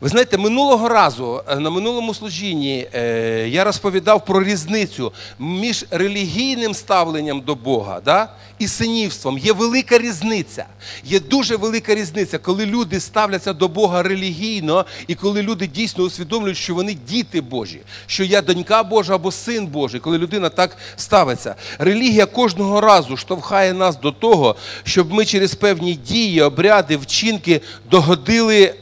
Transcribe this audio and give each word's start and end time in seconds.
Ви 0.00 0.08
знаєте, 0.08 0.38
минулого 0.38 0.88
разу 0.88 1.42
е, 1.48 1.56
на 1.56 1.70
минулому 1.70 2.14
служінні 2.14 2.88
е, 2.94 3.48
я 3.48 3.64
розповідав 3.64 4.24
про 4.24 4.42
різницю 4.44 5.12
між 5.38 5.84
релігійним 5.90 6.74
ставленням 6.74 7.40
до 7.40 7.54
Бога 7.54 8.00
да, 8.04 8.28
і 8.58 8.68
синівством. 8.68 9.38
Є 9.38 9.52
велика 9.52 9.98
різниця. 9.98 10.66
Є 11.04 11.20
дуже 11.20 11.56
велика 11.56 11.94
різниця, 11.94 12.38
коли 12.38 12.66
люди 12.66 13.00
ставляться 13.00 13.52
до 13.52 13.68
Бога 13.68 14.02
релігійно, 14.02 14.86
і 15.06 15.14
коли 15.14 15.42
люди 15.42 15.66
дійсно 15.66 16.04
усвідомлюють, 16.04 16.58
що 16.58 16.74
вони 16.74 16.94
діти 17.08 17.40
Божі, 17.40 17.80
що 18.06 18.24
я 18.24 18.42
донька 18.42 18.82
Божа 18.82 19.14
або 19.14 19.32
син 19.32 19.66
Божий, 19.66 20.00
коли 20.00 20.18
людина 20.18 20.48
так 20.48 20.76
ставиться. 20.96 21.54
Релігія 21.78 22.26
кожного 22.26 22.80
разу 22.80 23.16
штовхає 23.16 23.72
нас 23.72 24.00
до 24.00 24.12
того, 24.12 24.56
щоб 24.84 25.12
ми 25.12 25.24
через 25.24 25.54
певні 25.54 25.94
дії, 25.94 26.42
обряди, 26.42 26.96
вчинки 26.96 27.60
догодили, 27.90 28.74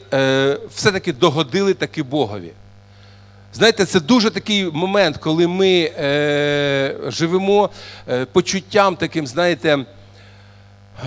все-таки 0.69 1.13
догодили 1.13 1.73
таки 1.73 2.03
Богові. 2.03 2.51
Знаєте, 3.53 3.85
це 3.85 3.99
дуже 3.99 4.29
такий 4.29 4.71
момент, 4.71 5.17
коли 5.17 5.47
ми 5.47 5.91
е, 5.99 6.95
живемо 7.07 7.69
е, 8.09 8.25
почуттям 8.25 8.95
таким, 8.95 9.27
знаєте, 9.27 9.77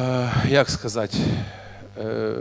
е, 0.00 0.32
як 0.48 0.70
сказати, 0.70 1.18
е, 1.98 2.32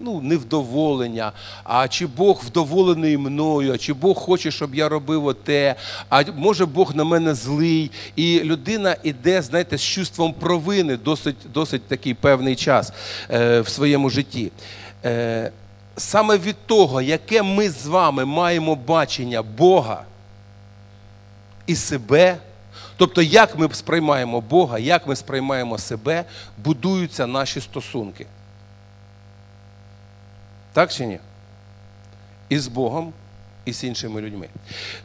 ну, 0.00 0.20
невдоволення, 0.20 1.32
а 1.64 1.88
чи 1.88 2.06
Бог 2.06 2.42
вдоволений 2.46 3.18
мною, 3.18 3.74
а 3.74 3.78
чи 3.78 3.92
Бог 3.92 4.16
хоче, 4.16 4.50
щоб 4.50 4.74
я 4.74 4.88
робив 4.88 5.26
оте, 5.26 5.74
а 6.08 6.24
може 6.36 6.66
Бог 6.66 6.96
на 6.96 7.04
мене 7.04 7.34
злий. 7.34 7.90
І 8.16 8.40
людина 8.40 8.96
іде, 9.02 9.42
знаєте, 9.42 9.78
з 9.78 9.82
чувством 9.82 10.32
провини 10.32 10.96
досить, 10.96 11.36
досить 11.54 11.82
такий 11.88 12.14
певний 12.14 12.56
час 12.56 12.92
е, 13.30 13.60
в 13.60 13.68
своєму 13.68 14.10
житті. 14.10 14.52
Е, 15.04 15.52
саме 15.96 16.38
від 16.38 16.56
того, 16.66 17.02
яке 17.02 17.42
ми 17.42 17.70
з 17.70 17.86
вами 17.86 18.24
маємо 18.24 18.74
бачення 18.74 19.42
Бога 19.42 20.02
і 21.66 21.76
себе, 21.76 22.36
тобто 22.96 23.22
як 23.22 23.58
ми 23.58 23.68
сприймаємо 23.72 24.40
Бога, 24.40 24.78
як 24.78 25.06
ми 25.06 25.16
сприймаємо 25.16 25.78
себе, 25.78 26.24
будуються 26.58 27.26
наші 27.26 27.60
стосунки. 27.60 28.26
Так 30.72 30.92
чи 30.92 31.06
ні? 31.06 31.18
І 32.48 32.58
з 32.58 32.66
Богом, 32.66 33.12
і 33.64 33.72
з 33.72 33.84
іншими 33.84 34.20
людьми. 34.20 34.48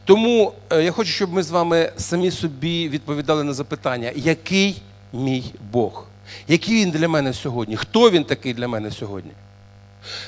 Тому 0.04 0.52
е, 0.70 0.82
я 0.82 0.92
хочу, 0.92 1.10
щоб 1.10 1.32
ми 1.32 1.42
з 1.42 1.50
вами 1.50 1.92
самі 1.96 2.30
собі 2.30 2.88
відповідали 2.88 3.44
на 3.44 3.52
запитання, 3.52 4.12
який 4.14 4.82
мій 5.12 5.44
Бог? 5.72 6.06
Який 6.48 6.74
він 6.74 6.90
для 6.90 7.08
мене 7.08 7.32
сьогодні? 7.32 7.76
Хто 7.76 8.10
він 8.10 8.24
такий 8.24 8.54
для 8.54 8.68
мене 8.68 8.90
сьогодні? 8.90 9.32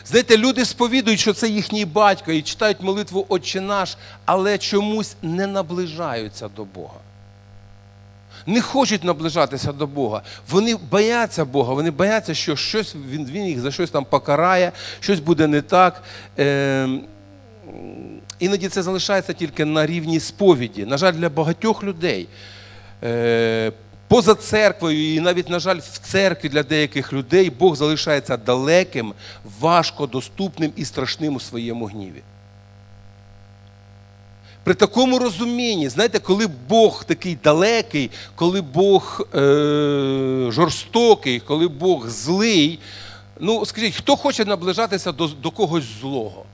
Знаєте, 0.06 0.36
люди 0.36 0.64
сповідують, 0.64 1.20
що 1.20 1.33
це 1.33 1.48
їхній 1.48 1.84
батько 1.84 2.33
і 2.33 2.42
читають 2.42 2.81
молитву 2.81 3.27
Отче 3.28 3.61
наш, 3.61 3.97
але 4.25 4.59
чомусь 4.59 5.16
не 5.22 5.47
наближаються 5.47 6.48
до 6.48 6.64
Бога. 6.64 6.94
Не 8.47 8.61
хочуть 8.61 9.05
наближатися 9.05 9.72
до 9.72 9.86
Бога. 9.86 10.22
Вони 10.50 10.77
бояться 10.91 11.44
Бога, 11.44 11.75
вони 11.75 11.91
бояться, 11.91 12.34
що 12.34 12.56
щось, 12.56 12.97
він, 13.11 13.27
він 13.27 13.47
їх 13.47 13.61
за 13.61 13.70
щось 13.70 13.91
там 13.91 14.05
покарає, 14.05 14.72
щось 15.00 15.20
буде 15.20 15.47
не 15.47 15.62
так. 15.62 16.03
Е, 16.39 16.89
іноді 18.39 18.69
це 18.69 18.83
залишається 18.83 19.33
тільки 19.33 19.64
на 19.64 19.86
рівні 19.86 20.20
сповіді. 20.20 20.84
На 20.86 20.98
жаль, 20.98 21.12
для 21.12 21.28
багатьох 21.28 21.84
людей. 21.84 22.28
Е, 23.05 23.72
Поза 24.09 24.34
церквою, 24.34 25.14
і 25.14 25.20
навіть, 25.20 25.48
на 25.48 25.59
жаль, 25.59 25.78
в 25.78 25.98
церкві 25.98 26.48
для 26.48 26.62
деяких 26.62 27.12
людей 27.12 27.50
Бог 27.50 27.77
залишається 27.77 28.36
далеким, 28.36 29.14
важко 29.61 30.06
доступним 30.06 30.72
і 30.77 30.84
страшним 30.84 31.34
у 31.34 31.41
своєму 31.41 31.86
гніві. 31.86 32.22
При 34.69 34.75
такому 34.75 35.19
розумінні, 35.19 35.89
знаєте, 35.89 36.19
коли 36.19 36.47
Бог 36.47 37.05
такий 37.05 37.39
далекий, 37.45 38.11
коли 38.34 38.61
Бог 38.61 39.27
е- 39.34 40.47
жорстокий, 40.51 41.41
коли 41.41 41.69
Бог 41.69 42.09
злий, 42.09 42.78
ну 43.41 43.67
скажіть, 43.67 43.95
хто 43.95 44.17
хоче 44.17 44.45
наближатися 44.45 45.12
до, 45.12 45.27
до 45.27 45.51
когось 45.51 45.84
злого? 46.01 46.45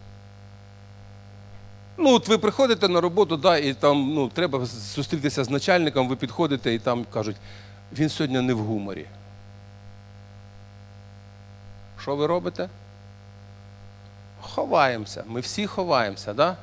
Ну, 1.97 2.15
от 2.15 2.29
ви 2.29 2.39
приходите 2.39 2.89
на 2.89 3.01
роботу, 3.01 3.37
да, 3.37 3.57
і 3.59 3.75
там 3.75 4.15
ну, 4.15 4.29
треба 4.29 4.67
зустрітися 4.67 5.45
з 5.45 5.51
начальником, 5.51 6.09
ви 6.09 6.17
підходите 6.17 6.75
і 6.75 6.79
там 6.79 7.07
кажуть, 7.13 7.37
він 7.93 8.09
сьогодні 8.09 8.41
не 8.41 8.55
в 8.55 8.59
гуморі. 8.59 9.07
Що 12.03 12.17
ви 12.17 12.27
робите? 12.27 12.69
Ховаємося. 14.41 15.25
Ми 15.27 15.41
всі 15.41 15.67
ховаємося, 15.67 16.35
да? 16.35 16.57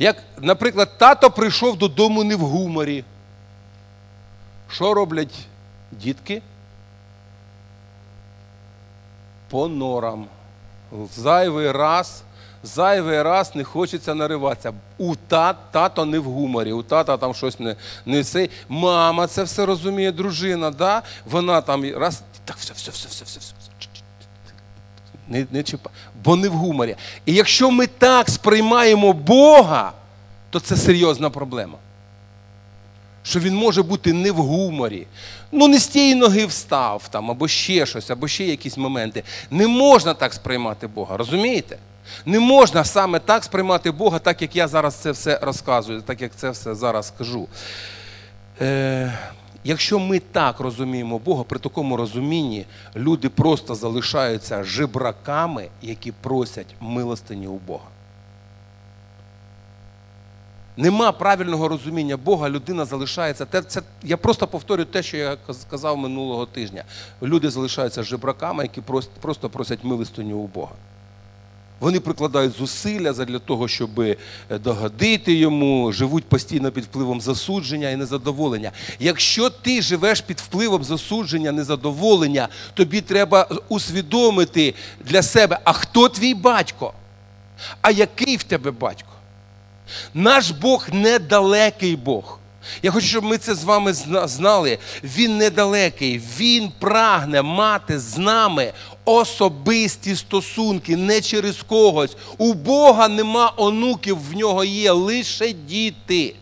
Як, 0.00 0.16
наприклад, 0.38 0.98
тато 0.98 1.30
прийшов 1.30 1.78
додому 1.78 2.24
не 2.24 2.36
в 2.36 2.40
гуморі. 2.40 3.04
Що 4.70 4.94
роблять 4.94 5.34
дітки? 5.92 6.42
По 9.50 9.68
норам. 9.68 10.26
Зайвий 11.16 11.72
раз 11.72 12.22
зайвий 12.62 13.22
раз 13.22 13.54
не 13.54 13.64
хочеться 13.64 14.14
нариватися. 14.14 14.72
У 14.98 15.16
тат, 15.16 15.56
тато 15.70 16.04
не 16.04 16.18
в 16.18 16.24
гуморі, 16.24 16.72
у 16.72 16.82
тата 16.82 17.16
там 17.16 17.34
щось 17.34 17.60
не 17.60 17.76
не 18.06 18.24
це. 18.24 18.48
Мама 18.68 19.26
це 19.26 19.42
все 19.42 19.66
розуміє, 19.66 20.12
дружина, 20.12 20.70
да? 20.70 21.02
вона 21.24 21.60
там 21.60 21.94
раз. 21.96 22.22
Так, 22.44 22.56
все, 22.56 22.72
все, 22.72 22.90
все, 22.90 23.08
все, 23.08 23.24
все, 23.24 23.38
все. 23.40 23.54
Не, 25.30 25.46
не. 25.50 25.64
Бо 26.24 26.36
не 26.36 26.48
в 26.48 26.52
гуморі. 26.52 26.96
І 27.26 27.34
якщо 27.34 27.70
ми 27.70 27.86
так 27.86 28.30
сприймаємо 28.30 29.12
Бога, 29.12 29.92
то 30.50 30.60
це 30.60 30.76
серйозна 30.76 31.30
проблема. 31.30 31.78
Що 33.22 33.40
він 33.40 33.54
може 33.54 33.82
бути 33.82 34.12
не 34.12 34.32
в 34.32 34.36
гуморі. 34.36 35.06
Ну, 35.52 35.68
не 35.68 35.78
з 35.78 35.86
тієї 35.86 36.14
ноги 36.14 36.46
встав 36.46 37.08
там, 37.08 37.30
або 37.30 37.48
ще 37.48 37.86
щось, 37.86 38.10
або 38.10 38.28
ще 38.28 38.44
якісь 38.44 38.76
моменти. 38.76 39.22
Не 39.50 39.66
можна 39.66 40.14
так 40.14 40.34
сприймати 40.34 40.86
Бога, 40.86 41.16
розумієте? 41.16 41.78
Не 42.26 42.40
можна 42.40 42.84
саме 42.84 43.18
так 43.18 43.44
сприймати 43.44 43.90
Бога, 43.90 44.18
так 44.18 44.42
як 44.42 44.56
я 44.56 44.68
зараз 44.68 44.94
це 44.94 45.10
все 45.10 45.38
розказую, 45.42 46.02
так 46.02 46.22
як 46.22 46.36
це 46.36 46.50
все 46.50 46.74
зараз 46.74 47.12
кажу. 47.18 47.48
Е, 48.60 49.18
Якщо 49.64 49.98
ми 49.98 50.18
так 50.18 50.60
розуміємо 50.60 51.18
Бога, 51.18 51.44
при 51.44 51.58
такому 51.58 51.96
розумінні 51.96 52.66
люди 52.96 53.28
просто 53.28 53.74
залишаються 53.74 54.64
жебраками, 54.64 55.68
які 55.82 56.12
просять 56.12 56.74
милостині 56.80 57.46
у 57.46 57.56
Бога. 57.56 57.84
Нема 60.76 61.12
правильного 61.12 61.68
розуміння 61.68 62.16
Бога, 62.16 62.50
людина 62.50 62.84
залишається. 62.84 63.46
Це, 63.66 63.82
Я 64.02 64.16
просто 64.16 64.46
повторю 64.46 64.84
те, 64.84 65.02
що 65.02 65.16
я 65.16 65.36
сказав 65.52 65.98
минулого 65.98 66.46
тижня. 66.46 66.84
Люди 67.22 67.50
залишаються 67.50 68.02
жебраками, 68.02 68.62
які 68.62 68.80
просто, 68.80 69.12
просто 69.20 69.50
просять 69.50 69.84
милостиню 69.84 70.36
у 70.36 70.46
Бога. 70.46 70.72
Вони 71.80 72.00
прикладають 72.00 72.56
зусилля 72.58 73.12
для 73.12 73.38
того, 73.38 73.68
щоб 73.68 73.90
догодити 74.50 75.34
йому, 75.34 75.92
живуть 75.92 76.24
постійно 76.24 76.70
під 76.70 76.84
впливом 76.84 77.20
засудження 77.20 77.90
і 77.90 77.96
незадоволення. 77.96 78.72
Якщо 78.98 79.50
ти 79.50 79.82
живеш 79.82 80.20
під 80.20 80.40
впливом 80.40 80.84
засудження, 80.84 81.52
незадоволення, 81.52 82.48
тобі 82.74 83.00
треба 83.00 83.48
усвідомити 83.68 84.74
для 85.04 85.22
себе, 85.22 85.58
а 85.64 85.72
хто 85.72 86.08
твій 86.08 86.34
батько? 86.34 86.92
А 87.82 87.90
який 87.90 88.36
в 88.36 88.42
тебе 88.42 88.70
батько? 88.70 89.08
Наш 90.14 90.50
Бог 90.50 90.88
недалекий 90.92 91.96
Бог. 91.96 92.39
Я 92.82 92.90
хочу, 92.90 93.06
щоб 93.06 93.24
ми 93.24 93.38
це 93.38 93.54
з 93.54 93.64
вами 93.64 93.92
знали. 94.24 94.78
Він 95.04 95.36
недалекий, 95.36 96.22
він 96.38 96.72
прагне 96.78 97.42
мати 97.42 97.98
з 97.98 98.18
нами 98.18 98.72
особисті 99.04 100.16
стосунки, 100.16 100.96
не 100.96 101.20
через 101.20 101.62
когось. 101.62 102.16
У 102.38 102.54
Бога 102.54 103.08
нема 103.08 103.52
онуків, 103.56 104.18
в 104.30 104.36
нього 104.36 104.64
є 104.64 104.92
лише 104.92 105.52
діти. 105.52 106.34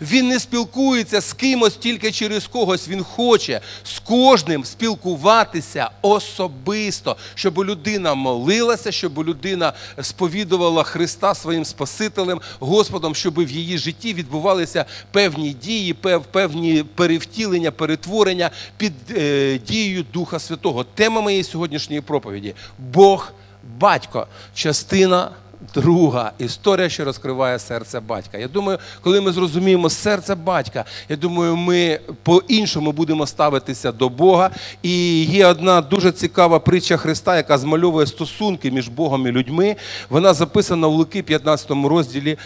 Він 0.00 0.28
не 0.28 0.40
спілкується 0.40 1.20
з 1.20 1.32
кимось 1.32 1.76
тільки 1.76 2.12
через 2.12 2.46
когось. 2.46 2.88
Він 2.88 3.04
хоче 3.04 3.60
з 3.84 3.98
кожним 3.98 4.64
спілкуватися 4.64 5.90
особисто, 6.02 7.16
щоб 7.34 7.58
людина 7.58 8.14
молилася, 8.14 8.92
щоб 8.92 9.18
людина 9.18 9.72
сповідувала 10.02 10.82
Христа 10.82 11.34
своїм 11.34 11.64
Спасителем, 11.64 12.40
Господом, 12.58 13.14
щоб 13.14 13.44
в 13.44 13.50
її 13.50 13.78
житті 13.78 14.14
відбувалися 14.14 14.84
певні 15.10 15.52
дії, 15.52 15.94
певні 16.30 16.84
перевтілення, 16.94 17.70
перетворення 17.70 18.50
під 18.76 18.92
е, 19.10 19.58
дією 19.58 20.04
Духа 20.12 20.38
Святого. 20.38 20.84
Тема 20.84 21.20
моєї 21.20 21.44
сьогоднішньої 21.44 22.00
проповіді 22.00 22.54
Бог, 22.78 23.32
батько, 23.78 24.26
частина 24.54 25.30
друга 25.74 26.32
історія, 26.38 26.88
що 26.88 27.04
розкриває 27.04 27.58
серце 27.58 28.00
батька. 28.00 28.38
Я 28.38 28.48
думаю, 28.48 28.78
коли 29.00 29.20
ми 29.20 29.32
зрозуміємо 29.32 29.90
серце 29.90 30.34
батька, 30.34 30.84
я 31.08 31.16
думаю, 31.16 31.56
ми 31.56 32.00
по-іншому 32.22 32.92
будемо 32.92 33.26
ставитися 33.26 33.92
до 33.92 34.08
Бога. 34.08 34.50
І 34.82 35.24
є 35.24 35.46
одна 35.46 35.80
дуже 35.80 36.12
цікава 36.12 36.58
притча 36.58 36.96
Христа, 36.96 37.36
яка 37.36 37.58
змальовує 37.58 38.06
стосунки 38.06 38.70
між 38.70 38.88
Богом 38.88 39.26
і 39.26 39.30
людьми. 39.30 39.76
Вона 40.10 40.34
записана 40.34 40.86
у 40.86 40.90
Луки 40.90 41.22
15 41.22 41.70
розділі 41.70 42.38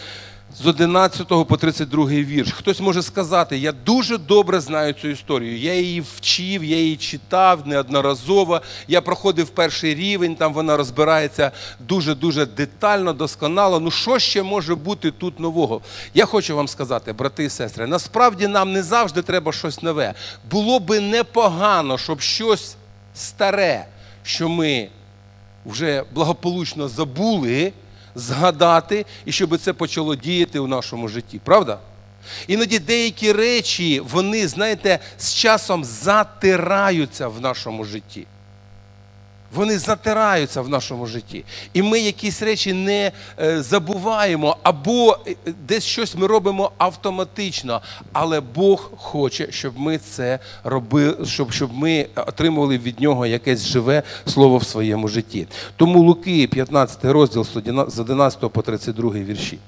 з 0.57 0.65
11 0.65 1.27
по 1.27 1.57
32 1.57 2.05
вірш. 2.05 2.51
Хтось 2.51 2.79
може 2.79 3.01
сказати, 3.01 3.57
я 3.57 3.71
дуже 3.71 4.17
добре 4.17 4.59
знаю 4.59 4.93
цю 4.93 5.07
історію. 5.07 5.57
Я 5.57 5.73
її 5.73 6.01
вчив, 6.01 6.63
я 6.63 6.77
її 6.77 6.97
читав 6.97 7.67
неодноразово. 7.67 8.61
Я 8.87 9.01
проходив 9.01 9.49
перший 9.49 9.95
рівень, 9.95 10.35
там 10.35 10.53
вона 10.53 10.77
розбирається 10.77 11.51
дуже-дуже 11.79 12.45
детально, 12.45 13.13
досконало. 13.13 13.79
Ну 13.79 13.91
що 13.91 14.19
ще 14.19 14.43
може 14.43 14.75
бути 14.75 15.11
тут 15.11 15.39
нового? 15.39 15.81
Я 16.13 16.25
хочу 16.25 16.55
вам 16.55 16.67
сказати, 16.67 17.13
брати 17.13 17.43
і 17.43 17.49
сестри, 17.49 17.87
насправді 17.87 18.47
нам 18.47 18.71
не 18.71 18.83
завжди 18.83 19.21
треба 19.21 19.51
щось 19.51 19.83
нове. 19.83 20.13
Було 20.51 20.79
би 20.79 20.99
непогано, 20.99 21.97
щоб 21.97 22.21
щось 22.21 22.75
старе, 23.13 23.85
що 24.23 24.49
ми 24.49 24.89
вже 25.65 26.03
благополучно 26.13 26.87
забули 26.87 27.73
згадати, 28.19 29.05
і 29.25 29.31
щоб 29.31 29.57
це 29.57 29.73
почало 29.73 30.15
діяти 30.15 30.59
у 30.59 30.67
нашому 30.67 31.07
житті. 31.07 31.41
Правда? 31.43 31.79
Іноді 32.47 32.79
деякі 32.79 33.31
речі, 33.31 33.99
вони, 33.99 34.47
знаєте, 34.47 34.99
з 35.17 35.33
часом 35.33 35.83
затираються 35.83 37.27
в 37.27 37.41
нашому 37.41 37.83
житті. 37.83 38.27
Вони 39.53 39.79
затираються 39.79 40.61
в 40.61 40.69
нашому 40.69 41.05
житті. 41.05 41.45
І 41.73 41.81
ми 41.81 41.99
якісь 41.99 42.41
речі 42.41 42.73
не 42.73 43.11
е, 43.39 43.61
забуваємо, 43.61 44.57
або 44.63 45.17
е, 45.27 45.35
десь 45.67 45.83
щось 45.83 46.15
ми 46.15 46.27
робимо 46.27 46.71
автоматично. 46.77 47.81
Але 48.13 48.41
Бог 48.41 48.91
хоче, 48.97 49.51
щоб 49.51 49.79
ми 49.79 49.97
це 49.97 50.39
робили, 50.63 51.25
щоб, 51.25 51.51
щоб 51.51 51.73
ми 51.73 52.07
отримували 52.15 52.77
від 52.77 53.01
нього 53.01 53.25
якесь 53.25 53.65
живе 53.65 54.03
слово 54.25 54.57
в 54.57 54.63
своєму 54.63 55.07
житті. 55.07 55.47
Тому 55.75 55.99
Луки, 55.99 56.47
15 56.47 57.05
розділ 57.05 57.45
з 57.87 57.99
11 57.99 58.39
по 58.39 58.61
32 58.61 59.11
вірші. 59.11 59.59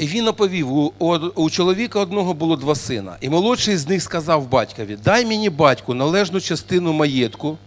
Він 0.00 0.28
оповів, 0.28 0.72
у, 0.72 0.92
у 1.34 1.50
чоловіка 1.50 2.00
одного 2.00 2.34
було 2.34 2.56
два 2.56 2.74
сина, 2.74 3.16
і 3.20 3.28
молодший 3.28 3.76
з 3.76 3.88
них 3.88 4.02
сказав 4.02 4.48
батькові: 4.48 4.98
Дай 5.04 5.26
мені 5.26 5.50
батьку 5.50 5.94
належну 5.94 6.40
частину 6.40 6.92
маєтку, 6.92 7.58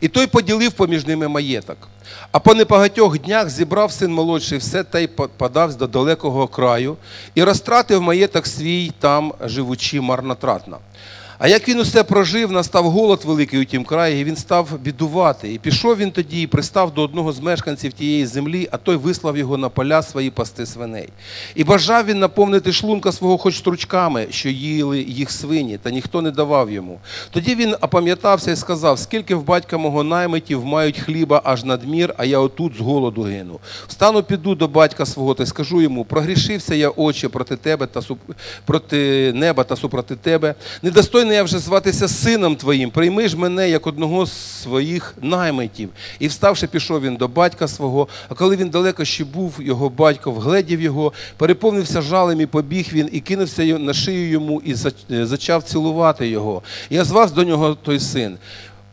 і 0.00 0.08
той 0.08 0.26
поділив 0.26 0.72
поміж 0.72 1.06
ними 1.06 1.28
маєток. 1.28 1.76
А 2.32 2.38
по 2.38 2.54
небагатьох 2.54 3.18
днях 3.18 3.50
зібрав 3.50 3.92
син 3.92 4.12
молодший 4.12 4.58
все 4.58 4.84
та 4.84 4.98
й 4.98 5.06
подався 5.36 5.78
до 5.78 5.86
далекого 5.86 6.46
краю 6.46 6.96
і 7.34 7.42
розтратив 7.42 8.02
маєток 8.02 8.46
свій 8.46 8.92
там, 8.98 9.32
живучи 9.44 10.00
марнотратно. 10.00 10.78
А 11.40 11.48
як 11.48 11.68
він 11.68 11.80
усе 11.80 12.04
прожив, 12.04 12.52
настав 12.52 12.90
голод 12.90 13.22
великий 13.24 13.60
у 13.60 13.64
тім 13.64 13.84
краї, 13.84 14.20
і 14.20 14.24
він 14.24 14.36
став 14.36 14.78
бідувати. 14.82 15.52
І 15.52 15.58
пішов 15.58 15.96
він 15.96 16.10
тоді 16.10 16.42
і 16.42 16.46
пристав 16.46 16.94
до 16.94 17.02
одного 17.02 17.32
з 17.32 17.40
мешканців 17.40 17.92
тієї 17.92 18.26
землі, 18.26 18.68
а 18.70 18.76
той 18.76 18.96
вислав 18.96 19.36
його 19.36 19.56
на 19.56 19.68
поля 19.68 20.02
свої 20.02 20.30
пасти 20.30 20.66
свиней. 20.66 21.08
І 21.54 21.64
бажав 21.64 22.06
він 22.06 22.18
наповнити 22.18 22.72
шлунка 22.72 23.12
свого 23.12 23.38
хоч 23.38 23.56
стручками, 23.56 24.26
що 24.30 24.48
їли 24.48 25.00
їх 25.02 25.30
свині, 25.30 25.78
та 25.82 25.90
ніхто 25.90 26.22
не 26.22 26.30
давав 26.30 26.70
йому. 26.70 27.00
Тоді 27.30 27.54
він 27.54 27.74
опам'ятався 27.80 28.50
і 28.50 28.56
сказав: 28.56 28.98
скільки 28.98 29.34
в 29.34 29.44
батька 29.44 29.78
мого 29.78 30.04
наймитів 30.04 30.64
мають 30.64 30.98
хліба 30.98 31.40
аж 31.44 31.64
надмір, 31.64 32.14
а 32.16 32.24
я 32.24 32.38
отут 32.38 32.76
з 32.76 32.80
голоду 32.80 33.22
гину. 33.22 33.60
Встану, 33.88 34.22
піду 34.22 34.54
до 34.54 34.68
батька 34.68 35.06
свого 35.06 35.34
та 35.34 35.46
скажу 35.46 35.82
йому: 35.82 36.04
прогрішився 36.04 36.74
я 36.74 36.90
очі 36.90 37.28
проти 37.28 37.56
тебе 37.56 37.86
та 37.86 38.00
проти 38.64 39.32
неба 39.34 39.64
та 39.64 39.76
супроти 39.76 40.16
тебе. 40.16 40.54
Недостойний 41.28 41.36
я 41.36 41.42
вже 41.42 41.58
зватися 41.58 42.08
сином 42.08 42.56
твоїм, 42.56 42.90
прийми 42.90 43.28
ж 43.28 43.36
мене 43.36 43.70
як 43.70 43.86
одного 43.86 44.26
з 44.26 44.32
своїх 44.62 45.14
наймитів. 45.22 45.88
І 46.18 46.28
вставши, 46.28 46.66
пішов 46.66 47.00
він 47.00 47.16
до 47.16 47.28
батька 47.28 47.68
свого. 47.68 48.08
А 48.28 48.34
коли 48.34 48.56
він 48.56 48.68
далеко 48.68 49.04
ще 49.04 49.24
був, 49.24 49.54
його 49.58 49.88
батько 49.88 50.30
вгледів 50.30 50.80
його, 50.80 51.12
переповнився 51.36 52.02
жалем 52.02 52.40
і 52.40 52.46
побіг 52.46 52.88
він, 52.92 53.08
і 53.12 53.20
кинувся 53.20 53.62
на 53.62 53.94
шию 53.94 54.30
йому, 54.30 54.60
і 54.60 54.74
зачав 55.08 55.62
цілувати 55.62 56.28
його. 56.28 56.62
І 56.90 57.00
звав 57.00 57.30
до 57.30 57.44
нього 57.44 57.74
той 57.74 58.00
син. 58.00 58.38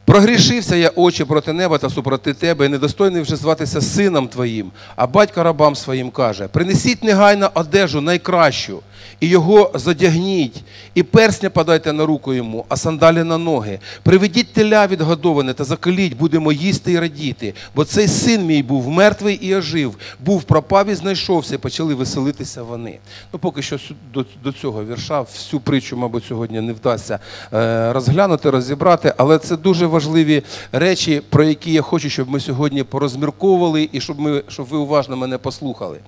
Прогрішився 0.06 0.76
я 0.76 0.92
очі 0.96 1.26
проти 1.26 1.54
неба 1.54 1.78
та 1.78 1.90
супроти 1.90 2.34
тебе, 2.34 2.66
і 2.66 2.70
недостойний 2.70 3.22
вже 3.22 3.36
зватися 3.36 3.82
сином 3.82 4.28
твоїм. 4.28 4.72
А 4.96 5.08
батько 5.08 5.44
рабам 5.44 5.76
своїм 5.76 6.10
каже: 6.10 6.48
Принесіть 6.48 7.04
негайно 7.04 7.52
одежу 7.54 8.02
найкращу, 8.02 8.80
і 9.20 9.28
його 9.28 9.72
задягніть, 9.74 10.64
і 10.96 11.04
персня 11.04 11.50
подайте 11.50 11.94
на 11.94 12.06
руку 12.06 12.34
йому, 12.34 12.66
а 12.70 12.78
сандалі 12.78 13.24
на 13.24 13.38
ноги. 13.38 13.80
Приведіть 14.04 14.54
теля 14.54 14.88
відгодоване 14.88 15.54
та 15.54 15.64
заколіть, 15.64 16.18
будемо 16.18 16.52
їсти 16.52 16.92
і 16.92 17.00
радіти. 17.00 17.54
Бо 17.76 17.86
цей 17.86 18.08
син 18.08 18.46
мій 18.46 18.64
був 18.64 18.90
мертвий 18.90 19.36
і 19.36 19.56
ожив, 19.56 19.98
був 20.20 20.44
пропав 20.44 20.90
і 20.90 20.96
знайшовся, 20.96 21.56
і 21.56 21.58
почали 21.58 21.94
веселитися 21.94 22.64
вони. 22.64 23.00
Ну, 23.34 23.40
поки 23.40 23.62
що 23.62 23.80
до, 24.14 24.26
до 24.44 24.52
цього 24.52 24.86
вірша, 24.86 25.22
всю 25.22 25.60
притчу, 25.60 25.98
мабуть, 25.98 26.26
сьогодні 26.26 26.62
не 26.62 26.74
вдасться 26.74 27.20
е, 27.54 27.94
розглянути, 27.94 28.50
розібрати, 28.50 29.14
але 29.18 29.40
це 29.40 29.58
дуже 29.58 29.86
важливі 29.86 30.44
речі, 30.72 31.22
про 31.30 31.44
які 31.44 31.72
я 31.72 31.82
хочу, 31.82 32.10
щоб 32.10 32.30
ми 32.30 32.40
сьогодні 32.40 32.84
порозмірковували 32.84 33.90
і 33.92 34.02
щоб 34.02 34.20
ми, 34.20 34.44
щоб 34.48 34.66
ви 34.66 34.78
уважно 34.78 35.18
мене 35.18 35.38
послухали. 35.38 36.00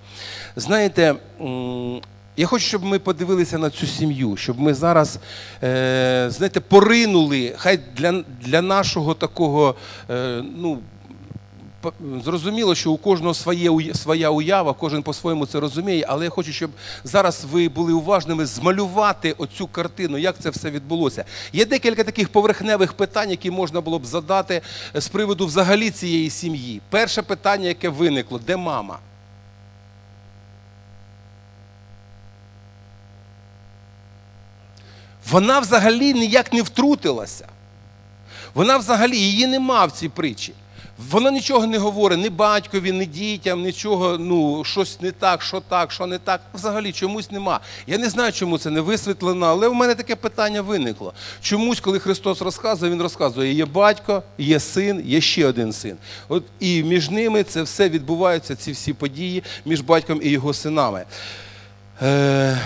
Знаєте, 0.56 1.15
я 2.38 2.45
хочу, 2.45 2.66
щоб 2.66 2.84
ми 2.84 3.00
подивилися 3.00 3.57
на 3.57 3.69
цю 3.69 3.88
сім'ю, 3.88 4.38
щоб 4.38 4.60
ми 4.60 4.74
зараз 4.74 5.19
е, 5.63 6.28
знаєте, 6.31 6.60
поринули, 6.60 7.54
хай 7.57 7.80
для 7.98 8.24
для 8.42 8.62
нашого 8.62 9.13
такого, 9.13 9.75
е, 10.10 10.44
ну, 10.57 10.80
зрозуміло, 12.24 12.75
що 12.75 12.92
у 12.92 12.98
кожного 12.98 13.34
своє, 13.34 13.94
своя 13.94 14.30
уява, 14.30 14.74
кожен 14.74 15.04
по-своєму 15.04 15.45
це 15.45 15.60
розуміє, 15.60 16.06
але 16.07 16.24
я 16.24 16.30
хочу, 16.30 16.51
щоб 16.51 16.72
зараз 17.04 17.45
ви 17.51 17.69
були 17.69 17.94
уважними 17.94 18.45
змалювати 18.45 19.31
оцю 19.31 19.68
картину, 19.68 20.18
як 20.18 20.36
це 20.40 20.50
все 20.50 20.72
відбулося. 20.72 21.25
Є 21.54 21.66
декілька 21.66 22.04
таких 22.04 22.30
поверхневих 22.30 22.94
питань, 22.94 23.31
які 23.31 23.51
можна 23.51 23.81
було 23.81 24.00
б 24.00 24.06
задати 24.06 24.62
з 24.94 25.07
приводу 25.07 25.45
взагалі 25.45 25.90
цієї 25.90 26.30
сім'ї. 26.30 26.81
Перше 26.90 27.22
питання, 27.22 27.68
яке 27.68 27.90
виникло, 27.90 28.40
де 28.48 28.57
мама? 28.57 29.00
Вона 35.31 35.59
взагалі 35.59 36.13
ніяк 36.13 36.53
не 36.53 36.62
втрутилася. 36.62 37.47
Вона 38.53 38.77
взагалі 38.77 39.18
її 39.18 39.47
нема 39.47 39.85
в 39.85 39.91
цій 39.91 40.09
притчі. 40.09 40.53
Вона 41.12 41.31
нічого 41.31 41.68
не 41.68 41.78
говорить 41.78 42.19
ні 42.19 42.30
батькові, 42.30 42.92
ні 42.92 43.06
дітям, 43.06 43.61
нічого, 43.61 44.18
ну, 44.18 44.63
щось 44.63 45.02
не 45.02 45.11
так, 45.11 45.42
що 45.42 45.59
так, 45.59 45.92
що 45.92 46.06
не 46.06 46.18
так. 46.18 46.42
Взагалі 46.54 46.92
чомусь 46.92 47.31
нема. 47.31 47.59
Я 47.87 47.97
не 47.97 48.09
знаю, 48.09 48.31
чому 48.31 48.57
це 48.57 48.69
не 48.69 48.81
висвітлено, 48.81 49.45
але 49.45 49.68
в 49.68 49.73
мене 49.73 49.95
таке 49.95 50.16
питання 50.16 50.61
виникло. 50.61 51.13
Чомусь, 51.42 51.80
коли 51.80 51.99
Христос 51.99 52.42
розказує, 52.42 52.92
Він 52.92 53.02
розказує, 53.02 53.54
є 53.54 53.66
батько, 53.66 54.23
є 54.37 54.59
син, 54.59 55.04
є 55.06 55.21
ще 55.21 55.47
один 55.47 55.73
син. 55.73 55.97
От 56.28 56.44
І 56.59 56.83
між 56.83 57.09
ними 57.09 57.44
це 57.44 57.61
все 57.61 57.90
відбуваються, 57.90 58.56
ці 58.56 58.71
всі 58.71 58.94
події 58.94 59.44
між 59.66 59.81
батьком 59.81 60.19
і 60.23 60.30
його 60.30 60.54
синами. 60.54 61.06
Е 62.01 62.57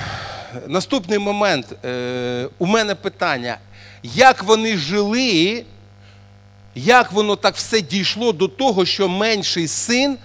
наступний 0.67 1.19
момент. 1.19 1.85
Е, 1.85 2.49
у 2.59 2.65
мене 2.65 2.95
питання, 2.95 3.57
як 4.03 4.43
вони 4.43 4.77
жили, 4.77 5.65
як 6.75 7.11
воно 7.11 7.35
так 7.35 7.55
все 7.55 7.81
дійшло 7.81 8.31
до 8.31 8.47
того, 8.47 8.85
що 8.85 9.09
менший 9.09 9.67
син 9.67 10.17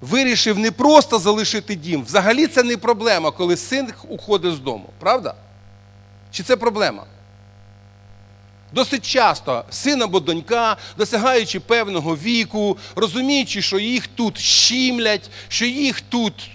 вирішив 0.00 0.58
не 0.58 0.70
просто 0.70 1.18
залишити 1.18 1.74
дім. 1.74 2.04
Взагалі 2.04 2.46
це 2.46 2.62
не 2.62 2.76
проблема, 2.76 3.30
коли 3.30 3.56
син 3.56 3.88
уходить 4.08 4.54
з 4.54 4.58
дому, 4.58 4.88
правда? 4.98 5.34
Чи 6.30 6.42
це 6.42 6.56
проблема? 6.56 7.04
Досить 8.72 9.06
часто 9.06 9.64
син 9.70 10.02
або 10.02 10.20
донька, 10.20 10.76
досягаючи 10.98 11.60
певного 11.60 12.16
віку, 12.16 12.78
розуміючи, 12.96 13.62
що 13.62 13.78
їх 13.78 14.06
тут 14.06 14.38
щімлять, 14.38 15.30
що 15.48 15.66
їх 15.66 16.00
тут 16.00 16.50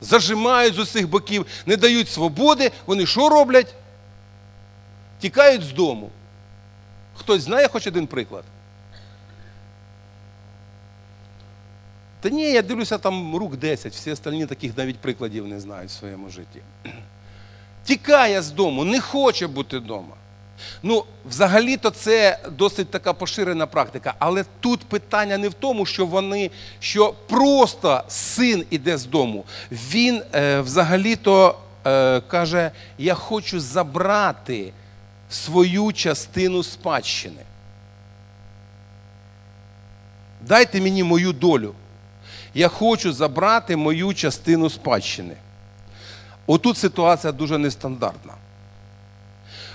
зажимають 0.00 0.74
з 0.74 0.78
усіх 0.78 1.08
боків, 1.08 1.46
не 1.66 1.76
дають 1.76 2.08
свободи, 2.08 2.70
вони 2.86 3.06
що 3.06 3.28
роблять? 3.28 3.74
Тікають 5.18 5.62
з 5.62 5.72
дому. 5.72 6.10
Хтось 7.14 7.42
знає 7.42 7.68
хоч 7.68 7.86
один 7.86 8.06
приклад? 8.06 8.44
Та 12.20 12.28
ні, 12.28 12.52
я 12.52 12.62
дивлюся, 12.62 12.98
там 12.98 13.36
рук 13.36 13.56
10, 13.56 13.92
всі 13.92 14.10
остальні 14.10 14.46
таких 14.46 14.76
навіть 14.76 14.98
прикладів 14.98 15.46
не 15.46 15.60
знають 15.60 15.90
в 15.90 15.94
своєму 15.94 16.28
житті. 16.28 16.60
Тікає 17.84 18.42
з 18.42 18.50
дому, 18.50 18.84
не 18.84 19.00
хоче 19.00 19.46
бути 19.46 19.78
вдома. 19.78 20.14
Ну, 20.82 21.04
взагалі-то 21.28 21.90
це 21.90 22.38
досить 22.50 22.90
така 22.90 23.12
поширена 23.12 23.66
практика. 23.66 24.14
Але 24.18 24.44
тут 24.60 24.80
питання 24.80 25.38
не 25.38 25.48
в 25.48 25.54
тому, 25.54 25.86
що 25.86 26.06
вони, 26.06 26.50
що 26.80 27.14
просто 27.28 28.02
син 28.08 28.64
іде 28.70 28.98
з 28.98 29.06
дому. 29.06 29.44
Він 29.72 30.22
е, 30.34 30.60
взагалі-то 30.60 31.58
е, 31.86 32.20
каже: 32.20 32.70
Я 32.98 33.14
хочу 33.14 33.60
забрати 33.60 34.72
свою 35.30 35.92
частину 35.92 36.62
спадщини. 36.62 37.42
Дайте 40.40 40.80
мені 40.80 41.04
мою 41.04 41.32
долю. 41.32 41.74
Я 42.54 42.68
хочу 42.68 43.12
забрати 43.12 43.76
мою 43.76 44.14
частину 44.14 44.70
спадщини. 44.70 45.34
Отут 46.46 46.78
ситуація 46.78 47.32
дуже 47.32 47.58
нестандартна. 47.58 48.32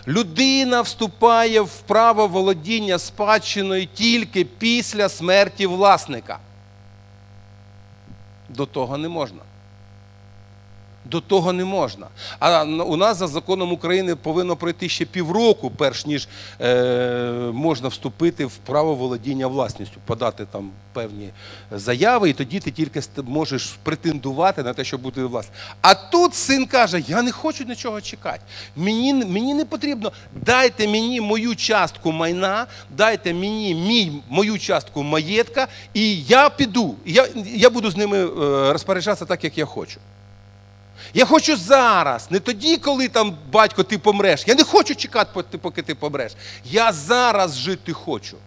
Людина 0.08 0.82
вступає 0.82 1.62
в 1.62 1.80
право 1.82 2.28
володіння 2.28 3.00
спадщиною 3.00 3.88
тільки 3.94 4.46
після 4.46 5.10
смерті 5.10 5.68
власника. 5.68 6.40
До 8.50 8.66
того 8.66 8.98
не 8.98 9.10
можна. 9.10 9.40
До 11.06 11.22
того 11.22 11.54
не 11.54 11.66
можна. 11.66 12.08
А 12.40 12.64
у 12.64 12.96
нас 12.96 13.18
за 13.18 13.28
законом 13.28 13.72
України 13.72 14.16
повинно 14.16 14.56
пройти 14.56 14.90
ще 14.90 15.06
півроку, 15.06 15.72
перш 15.72 16.06
ніж 16.06 16.28
е, 16.62 17.52
можна 17.54 17.88
вступити 17.88 18.46
в 18.46 18.58
право 18.58 18.96
володіння 18.96 19.48
власністю, 19.48 19.98
подати 20.06 20.46
там 20.52 20.72
певні 20.94 21.30
заяви, 21.72 22.30
і 22.30 22.34
тоді 22.34 22.60
ти 22.60 22.72
тільки 22.72 23.02
можеш 23.24 23.66
претендувати 23.84 24.64
на 24.64 24.74
те, 24.74 24.84
щоб 24.84 25.02
бути 25.02 25.24
власним. 25.24 25.56
А 25.82 25.94
тут 25.96 26.36
син 26.36 26.66
каже: 26.66 27.04
Я 27.08 27.22
не 27.22 27.32
хочу 27.32 27.64
нічого 27.64 28.02
чекати. 28.02 28.42
Мені 28.76 29.14
мені 29.14 29.54
не 29.54 29.66
потрібно. 29.66 30.12
Дайте 30.46 30.88
мені 30.88 31.22
мою 31.22 31.56
частку 31.56 32.12
майна, 32.12 32.68
дайте 32.90 33.34
мені 33.34 33.76
мій, 33.76 34.22
мою 34.30 34.60
частку 34.60 35.04
маєтка, 35.04 35.68
і 35.94 36.24
я 36.24 36.50
піду. 36.50 36.96
Я, 37.06 37.28
Я 37.46 37.70
буду 37.70 37.92
з 37.92 37.98
ними 37.98 38.18
е, 38.18 38.28
розпоряджатися 38.74 39.26
так, 39.26 39.44
як 39.44 39.58
я 39.58 39.66
хочу. 39.66 40.00
Я 41.14 41.26
хочу 41.26 41.58
зараз, 41.58 42.32
не 42.32 42.40
тоді, 42.40 42.78
коли 42.78 43.08
там 43.08 43.38
батько 43.52 43.84
ти 43.84 43.98
помреш. 43.98 44.44
Я 44.48 44.56
не 44.56 44.64
хочу 44.64 44.96
чекати, 44.96 45.58
поки 45.58 45.82
ти 45.82 45.96
помреш. 45.96 46.32
Я 46.66 46.92
зараз 46.92 47.58
жити 47.58 47.94
хочу. 47.94 48.38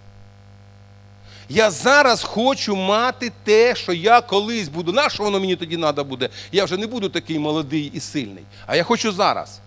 Я 1.49 1.71
зараз 1.71 2.23
хочу 2.23 2.77
мати 2.77 3.33
те, 3.45 3.75
що 3.75 3.93
я 3.93 4.21
колись 4.21 4.69
буду. 4.69 4.93
На 4.93 5.09
що 5.09 5.23
воно 5.23 5.41
мені 5.41 5.57
тоді 5.57 5.77
треба 5.77 6.05
буде? 6.05 6.29
Я 6.53 6.65
вже 6.65 6.77
не 6.77 6.87
буду 6.87 7.09
такий 7.09 7.39
молодий 7.39 7.91
і 7.95 8.01
сильний. 8.01 8.45
А 8.67 8.77
я 8.77 8.83
хочу 8.83 9.13
зараз. 9.13 9.61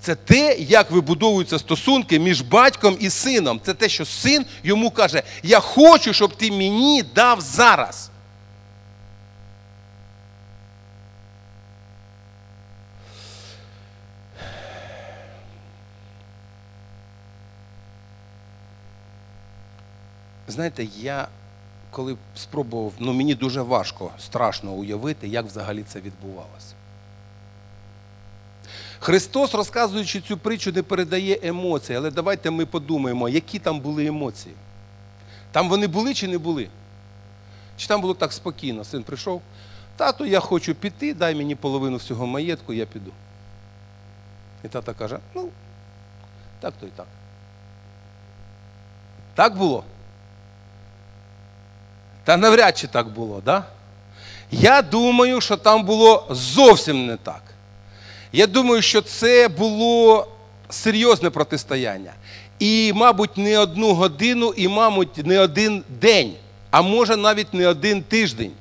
Це 0.00 0.14
те, 0.14 0.56
як 0.58 0.90
вибудовуються 0.90 1.58
стосунки 1.58 2.18
між 2.18 2.40
батьком 2.40 2.96
і 3.00 3.10
сином. 3.10 3.60
Це 3.64 3.74
те, 3.74 3.88
що 3.88 4.04
син 4.04 4.46
йому 4.64 4.90
каже: 4.90 5.22
Я 5.42 5.60
хочу, 5.60 6.12
щоб 6.12 6.36
ти 6.36 6.50
мені 6.50 7.02
дав 7.14 7.40
зараз. 7.40 8.10
Знаєте, 20.48 20.86
я 20.98 21.28
коли 21.96 22.16
спробував, 22.34 22.92
ну 22.98 23.12
мені 23.12 23.34
дуже 23.34 23.62
важко, 23.62 24.10
страшно 24.18 24.72
уявити, 24.72 25.28
як 25.28 25.46
взагалі 25.46 25.82
це 25.82 26.00
відбувалося. 26.00 26.74
Христос, 29.00 29.54
розказуючи 29.54 30.20
цю 30.20 30.36
притчу, 30.36 30.72
не 30.72 30.82
передає 30.82 31.40
емоції, 31.42 31.98
але 31.98 32.10
давайте 32.10 32.50
ми 32.50 32.66
подумаємо, 32.66 33.28
які 33.28 33.58
там 33.58 33.80
були 33.80 34.06
емоції. 34.06 34.54
Там 35.52 35.68
вони 35.68 35.86
були 35.86 36.14
чи 36.14 36.28
не 36.28 36.38
були? 36.38 36.68
Чи 37.76 37.86
там 37.86 38.00
було 38.00 38.14
так 38.14 38.32
спокійно? 38.32 38.84
Син 38.84 39.02
прийшов, 39.02 39.42
тату, 39.96 40.26
я 40.26 40.40
хочу 40.40 40.74
піти, 40.74 41.14
дай 41.14 41.34
мені 41.34 41.54
половину 41.54 41.96
всього 41.96 42.26
маєтку, 42.26 42.72
я 42.72 42.86
піду. 42.86 43.10
І 44.64 44.68
тата 44.68 44.94
каже, 44.94 45.18
ну, 45.34 45.48
так 46.60 46.74
то 46.80 46.86
і 46.86 46.90
так. 46.90 47.06
Так 49.34 49.56
було? 49.56 49.84
Та 52.26 52.36
навряд 52.36 52.78
чи 52.78 52.86
так 52.86 53.08
було, 53.08 53.42
да? 53.44 53.64
Я 54.50 54.82
думаю, 54.82 55.40
що 55.40 55.56
там 55.56 55.84
було 55.84 56.26
зовсім 56.30 57.06
не 57.06 57.16
так. 57.16 57.42
Я 58.32 58.46
думаю, 58.46 58.82
що 58.82 59.02
це 59.02 59.48
було 59.48 60.28
серйозне 60.70 61.30
протистояння. 61.30 62.12
І, 62.58 62.92
мабуть, 62.94 63.36
не 63.36 63.58
одну 63.58 63.94
годину, 63.94 64.52
і, 64.56 64.68
мабуть, 64.68 65.26
не 65.26 65.40
один 65.40 65.84
день, 65.88 66.34
а 66.70 66.82
може 66.82 67.16
навіть 67.16 67.54
не 67.54 67.68
один 67.68 68.02
тиждень. 68.02 68.52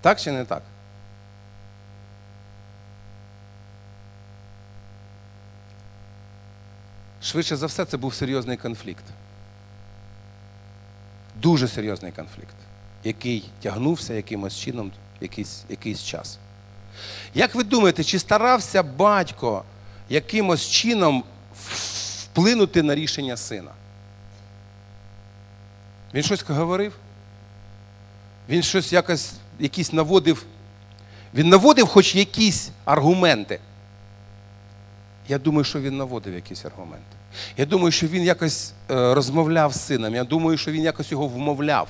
Так 0.00 0.20
чи 0.20 0.32
не 0.32 0.44
так? 0.44 0.62
Швидше 7.26 7.56
за 7.56 7.66
все, 7.66 7.84
це 7.84 7.96
був 7.96 8.14
серйозний 8.14 8.56
конфлікт. 8.56 9.04
Дуже 11.34 11.68
серйозний 11.68 12.12
конфлікт, 12.12 12.54
який 13.04 13.50
тягнувся 13.62 14.14
якимось 14.14 14.58
чином 14.58 14.92
якийсь, 15.20 15.64
якийсь 15.68 16.02
час. 16.02 16.38
Як 17.34 17.54
ви 17.54 17.64
думаєте, 17.64 18.04
чи 18.04 18.18
старався 18.18 18.82
батько 18.82 19.64
якимось 20.08 20.68
чином 20.68 21.24
вплинути 21.54 22.82
на 22.82 22.94
рішення 22.94 23.36
сина? 23.36 23.70
Він 26.14 26.22
щось 26.22 26.42
говорив? 26.48 26.96
Він 28.48 28.62
щось 28.62 28.92
якось 28.92 29.32
якісь 29.58 29.92
наводив. 29.92 30.46
Він 31.34 31.48
наводив 31.48 31.86
хоч 31.86 32.14
якісь 32.14 32.70
аргументи. 32.84 33.60
Я 35.28 35.38
думаю, 35.38 35.64
що 35.64 35.80
він 35.80 35.96
наводив 35.96 36.34
якісь 36.34 36.64
аргументи. 36.64 37.15
Я 37.56 37.66
думаю, 37.66 37.92
що 37.92 38.06
він 38.06 38.22
якось 38.22 38.72
е, 38.90 39.14
розмовляв 39.14 39.72
з 39.74 39.80
сином. 39.80 40.14
Я 40.14 40.24
думаю, 40.24 40.58
що 40.58 40.72
він 40.72 40.82
якось 40.82 41.12
його 41.12 41.28
вмовляв. 41.28 41.88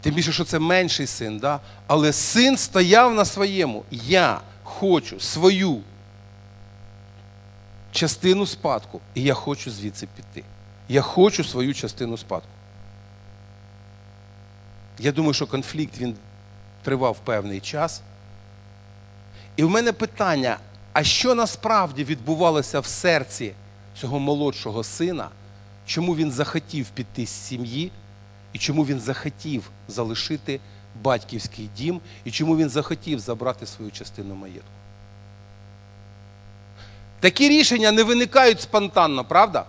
Тим 0.00 0.14
більше, 0.14 0.32
що 0.32 0.44
це 0.44 0.58
менший 0.58 1.06
син, 1.06 1.38
да? 1.38 1.60
але 1.86 2.12
син 2.12 2.56
стояв 2.56 3.14
на 3.14 3.24
своєму. 3.24 3.84
Я 3.90 4.40
хочу 4.62 5.20
свою 5.20 5.80
частину 7.92 8.46
спадку, 8.46 9.00
і 9.14 9.22
я 9.22 9.34
хочу 9.34 9.70
звідси 9.70 10.08
піти. 10.16 10.44
Я 10.88 11.02
хочу 11.02 11.44
свою 11.44 11.74
частину 11.74 12.16
спадку. 12.16 12.48
Я 14.98 15.12
думаю, 15.12 15.34
що 15.34 15.46
конфлікт 15.46 15.98
він 15.98 16.16
тривав 16.82 17.16
певний 17.24 17.60
час. 17.60 18.02
І 19.56 19.62
в 19.62 19.70
мене 19.70 19.92
питання: 19.92 20.58
а 20.92 21.04
що 21.04 21.34
насправді 21.34 22.04
відбувалося 22.04 22.80
в 22.80 22.86
серці 22.86 23.52
цього 24.00 24.18
молодшого 24.18 24.84
сина, 24.84 25.28
чому 25.86 26.16
він 26.16 26.30
захотів 26.32 26.88
піти 26.88 27.26
з 27.26 27.30
сім'ї, 27.30 27.90
і 28.52 28.58
чому 28.58 28.86
він 28.86 29.00
захотів 29.00 29.70
залишити 29.88 30.60
батьківський 31.02 31.70
дім, 31.76 32.00
і 32.24 32.30
чому 32.30 32.56
він 32.56 32.68
захотів 32.68 33.20
забрати 33.20 33.66
свою 33.66 33.90
частину 33.90 34.34
маєтку? 34.34 34.70
Такі 37.20 37.48
рішення 37.48 37.92
не 37.92 38.02
виникають 38.02 38.60
спонтанно, 38.60 39.24
правда? 39.24 39.64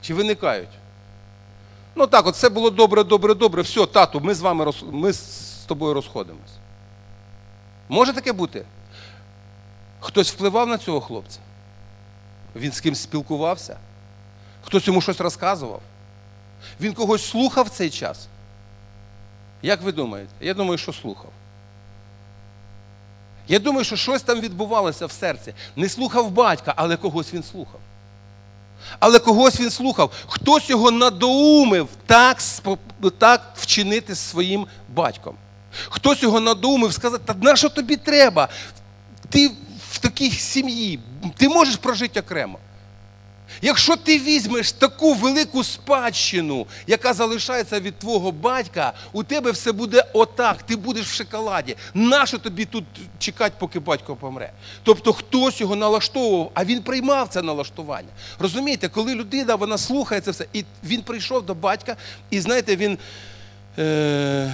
Чи 0.00 0.14
виникають? 0.14 0.68
Ну 1.94 2.06
так, 2.06 2.26
от 2.26 2.34
все 2.34 2.48
було 2.48 2.70
добре, 2.70 3.04
добре, 3.04 3.34
добре. 3.34 3.62
Все, 3.62 3.86
тату, 3.86 4.20
ми 4.20 4.34
з 4.34 4.40
вами 4.40 4.64
роз... 4.64 4.84
ми 4.92 5.12
з 5.12 5.64
тобою 5.66 5.94
розходимось. 5.94 6.52
Може 7.88 8.12
таке 8.12 8.32
бути? 8.32 8.64
Хтось 10.00 10.32
впливав 10.32 10.68
на 10.68 10.78
цього 10.78 11.00
хлопця? 11.00 11.38
Він 12.56 12.72
з 12.72 12.80
кимось 12.80 13.02
спілкувався? 13.02 13.76
Хтось 14.62 14.86
йому 14.86 15.00
щось 15.00 15.20
розказував? 15.20 15.80
Він 16.80 16.92
когось 16.92 17.28
слухав 17.30 17.68
цей 17.68 17.90
час? 17.90 18.26
Як 19.62 19.82
ви 19.82 19.92
думаєте? 19.92 20.32
Я 20.40 20.54
думаю, 20.54 20.78
що 20.78 20.92
слухав. 20.92 21.30
Я 23.48 23.58
думаю, 23.58 23.84
що 23.84 23.96
щось 23.96 24.22
там 24.22 24.40
відбувалося 24.40 25.06
в 25.06 25.12
серці. 25.12 25.54
Не 25.76 25.88
слухав 25.88 26.30
батька, 26.30 26.72
але 26.76 26.96
когось 26.96 27.34
він 27.34 27.42
слухав. 27.42 27.80
Але 28.98 29.18
когось 29.18 29.60
він 29.60 29.70
слухав. 29.70 30.12
Хтось 30.26 30.70
його 30.70 30.90
надоумив 30.90 31.88
так 32.06 32.38
так 33.18 33.52
вчинити 33.56 34.14
своїм 34.14 34.66
батьком. 34.88 35.36
Хтось 35.88 36.22
його 36.22 36.40
надоумив 36.40 36.92
сказати, 36.92 37.24
та 37.26 37.34
на 37.34 37.56
що 37.56 37.68
тобі 37.68 37.96
треба? 37.96 38.48
Ти 39.28 39.50
такій 40.02 40.30
сім'ї, 40.30 40.98
ти 41.36 41.48
можеш 41.48 41.76
прожити 41.76 42.20
окремо. 42.20 42.58
Якщо 43.62 43.96
ти 43.96 44.18
візьмеш 44.18 44.72
таку 44.72 45.14
велику 45.14 45.64
спадщину, 45.64 46.66
яка 46.86 47.14
залишається 47.14 47.80
від 47.80 47.98
твого 47.98 48.32
батька, 48.32 48.92
у 49.12 49.22
тебе 49.22 49.50
все 49.50 49.72
буде 49.72 50.04
отак, 50.12 50.62
ти 50.62 50.76
будеш 50.76 51.06
в 51.06 51.14
шоколаді. 51.14 51.76
Нащо 51.94 52.38
тобі 52.38 52.64
тут 52.64 52.84
чекати, 53.18 53.54
поки 53.58 53.78
батько 53.80 54.16
помре? 54.16 54.52
Тобто 54.82 55.12
хтось 55.12 55.60
його 55.60 55.76
налаштовував, 55.76 56.50
а 56.54 56.64
він 56.64 56.82
приймав 56.82 57.28
це 57.28 57.42
налаштування. 57.42 58.08
Розумієте, 58.38 58.88
коли 58.88 59.14
людина 59.14 59.54
вона 59.54 59.78
слухає 59.78 60.20
це 60.20 60.30
все, 60.30 60.46
і 60.52 60.64
він 60.84 61.02
прийшов 61.02 61.46
до 61.46 61.54
батька, 61.54 61.96
і 62.30 62.40
знаєте, 62.40 62.76
він. 62.76 62.98
Е- 63.78 64.52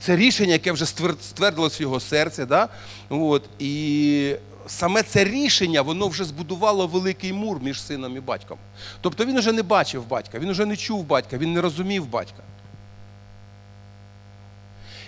це 0.00 0.16
рішення, 0.16 0.52
яке 0.52 0.72
вже 0.72 0.84
ствер- 0.84 1.22
ствердилось 1.22 1.80
в 1.80 1.82
його 1.82 2.00
серці, 2.00 2.44
да? 2.44 2.68
От, 3.08 3.44
і 3.58 4.34
саме 4.66 5.02
це 5.02 5.24
рішення, 5.24 5.82
воно 5.82 6.08
вже 6.08 6.24
збудувало 6.24 6.86
великий 6.86 7.32
мур 7.32 7.62
між 7.62 7.82
сином 7.82 8.16
і 8.16 8.20
батьком. 8.20 8.58
Тобто 9.00 9.24
він 9.24 9.38
вже 9.38 9.52
не 9.52 9.62
бачив 9.62 10.08
батька, 10.08 10.38
він 10.38 10.50
вже 10.50 10.66
не 10.66 10.76
чув 10.76 11.04
батька, 11.04 11.38
він 11.38 11.52
не 11.52 11.60
розумів 11.60 12.06
батька. 12.06 12.42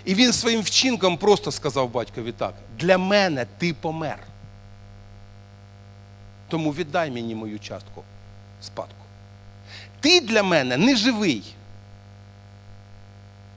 І 0.04 0.14
він 0.14 0.32
своїм 0.32 0.62
вчинком 0.62 1.16
просто 1.18 1.52
сказав 1.52 1.90
батькові 1.90 2.32
так: 2.32 2.54
для 2.78 2.99
мене 2.99 3.47
ти 3.59 3.75
помер. 3.75 4.18
Тому 6.49 6.70
віддай 6.73 7.11
мені 7.11 7.35
мою 7.35 7.59
частку 7.59 8.02
спадку. 8.61 8.94
Ти 10.00 10.20
для 10.20 10.42
мене 10.42 10.76
не 10.76 10.97
живий. 10.97 11.54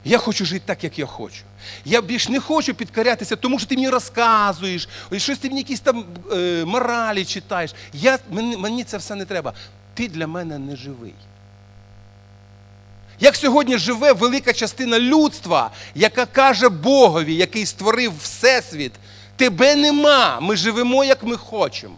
Я 0.04 0.18
хочу 0.18 0.44
жити 0.44 0.62
так, 0.66 0.84
як 0.84 0.98
я 0.98 1.06
хочу. 1.06 1.42
Я 1.84 2.02
більш 2.02 2.28
не 2.28 2.40
хочу 2.40 2.74
підкорятися, 2.74 3.36
тому 3.36 3.58
що 3.58 3.68
ти 3.68 3.74
мені 3.74 3.88
розказуєш, 3.88 4.88
щось 5.16 5.38
ти 5.38 5.48
мені 5.48 5.60
якісь 5.60 5.80
там 5.80 6.04
е, 6.32 6.64
моралі 6.64 7.24
читаєш. 7.24 7.74
Я, 7.92 8.18
мені, 8.30 8.56
мені 8.56 8.84
це 8.84 8.96
все 8.96 9.14
не 9.14 9.24
треба. 9.24 9.52
Ти 9.94 10.08
для 10.08 10.26
мене 10.26 10.58
не 10.58 10.76
живий. 10.76 11.14
Як 13.20 13.36
сьогодні 13.36 13.78
живе 13.78 14.12
велика 14.12 14.52
частина 14.52 14.98
людства, 14.98 15.70
яка 15.94 16.26
каже 16.26 16.68
Богові, 16.68 17.34
який 17.34 17.66
створив 17.66 18.12
Всесвіт, 18.22 18.92
тебе 19.36 19.74
нема, 19.74 20.40
ми 20.40 20.56
живемо, 20.56 21.04
як 21.04 21.22
ми 21.22 21.36
хочемо. 21.36 21.94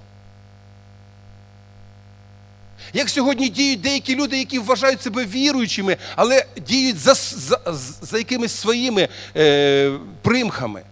Як 2.92 3.08
сьогодні 3.08 3.48
діють 3.48 3.80
деякі 3.80 4.16
люди, 4.16 4.38
які 4.38 4.58
вважають 4.58 5.02
себе 5.02 5.24
віруючими, 5.24 5.96
але 6.16 6.46
діють 6.66 6.98
за, 6.98 7.14
за, 7.14 7.60
за 8.02 8.18
якимись 8.18 8.52
своїми 8.52 9.08
е, 9.36 9.98
примхами. 10.22 10.82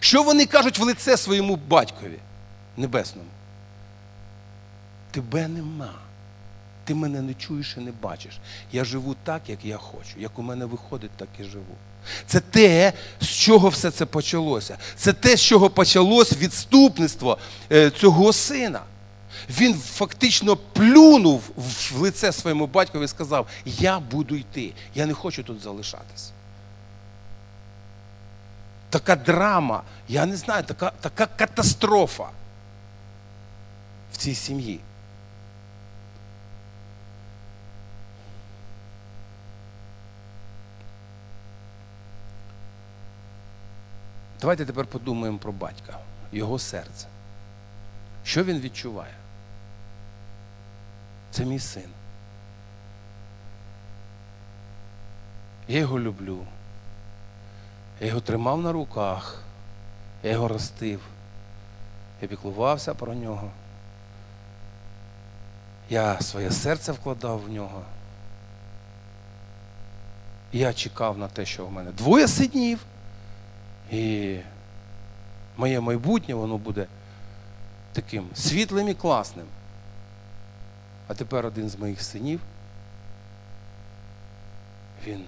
Що 0.00 0.22
вони 0.22 0.46
кажуть 0.46 0.78
в 0.78 0.82
лице 0.82 1.16
своєму 1.16 1.56
батькові 1.56 2.18
небесному? 2.76 3.28
Тебе 5.10 5.48
нема. 5.48 5.92
Ти 6.84 6.94
мене 6.94 7.22
не 7.22 7.34
чуєш 7.34 7.74
і 7.78 7.80
не 7.80 7.92
бачиш. 8.02 8.38
Я 8.72 8.84
живу 8.84 9.16
так, 9.24 9.42
як 9.48 9.64
я 9.64 9.76
хочу. 9.76 10.10
Як 10.18 10.38
у 10.38 10.42
мене 10.42 10.64
виходить, 10.64 11.10
так 11.16 11.28
і 11.40 11.44
живу. 11.44 11.76
Це 12.26 12.40
те, 12.40 12.92
з 13.20 13.28
чого 13.28 13.68
все 13.68 13.90
це 13.90 14.06
почалося. 14.06 14.78
Це 14.96 15.12
те, 15.12 15.36
з 15.36 15.42
чого 15.42 15.70
почалось 15.70 16.32
відступництво 16.32 17.38
е, 17.72 17.90
цього 17.90 18.32
сина. 18.32 18.80
Він 19.50 19.74
фактично 19.74 20.56
плюнув 20.56 21.50
в 21.56 21.96
лице 21.96 22.32
своєму 22.32 22.66
батькові 22.66 23.04
і 23.04 23.08
сказав: 23.08 23.46
Я 23.64 24.00
буду 24.00 24.36
йти, 24.36 24.72
я 24.94 25.06
не 25.06 25.14
хочу 25.14 25.42
тут 25.42 25.60
залишатись. 25.60 26.32
Така 28.90 29.16
драма, 29.16 29.82
я 30.08 30.26
не 30.26 30.36
знаю, 30.36 30.64
така, 30.64 30.92
така 31.00 31.26
катастрофа 31.26 32.28
в 34.12 34.16
цій 34.16 34.34
сім'ї. 34.34 34.80
Давайте 44.40 44.66
тепер 44.66 44.86
подумаємо 44.86 45.38
про 45.38 45.52
батька, 45.52 45.98
його 46.32 46.58
серце. 46.58 47.06
Що 48.24 48.44
він 48.44 48.60
відчуває? 48.60 49.14
Це 51.32 51.44
мій 51.44 51.58
син. 51.58 51.88
Я 55.68 55.78
його 55.78 56.00
люблю. 56.00 56.46
Я 58.00 58.06
його 58.06 58.20
тримав 58.20 58.62
на 58.62 58.72
руках, 58.72 59.42
я 60.22 60.30
його 60.30 60.48
ростив, 60.48 61.00
я 62.22 62.28
піклувався 62.28 62.94
про 62.94 63.14
нього. 63.14 63.50
Я 65.90 66.20
своє 66.20 66.50
серце 66.50 66.92
вкладав 66.92 67.40
в 67.40 67.48
нього. 67.48 67.82
Я 70.52 70.72
чекав 70.72 71.18
на 71.18 71.28
те, 71.28 71.46
що 71.46 71.66
в 71.66 71.72
мене 71.72 71.90
двоє 71.90 72.28
синів, 72.28 72.80
і 73.90 74.38
моє 75.56 75.80
майбутнє 75.80 76.34
воно 76.34 76.58
буде 76.58 76.86
таким 77.92 78.28
світлим 78.34 78.88
і 78.88 78.94
класним. 78.94 79.46
А 81.08 81.14
тепер 81.14 81.46
один 81.46 81.68
з 81.68 81.78
моїх 81.78 82.02
синів, 82.02 82.40
він 85.06 85.24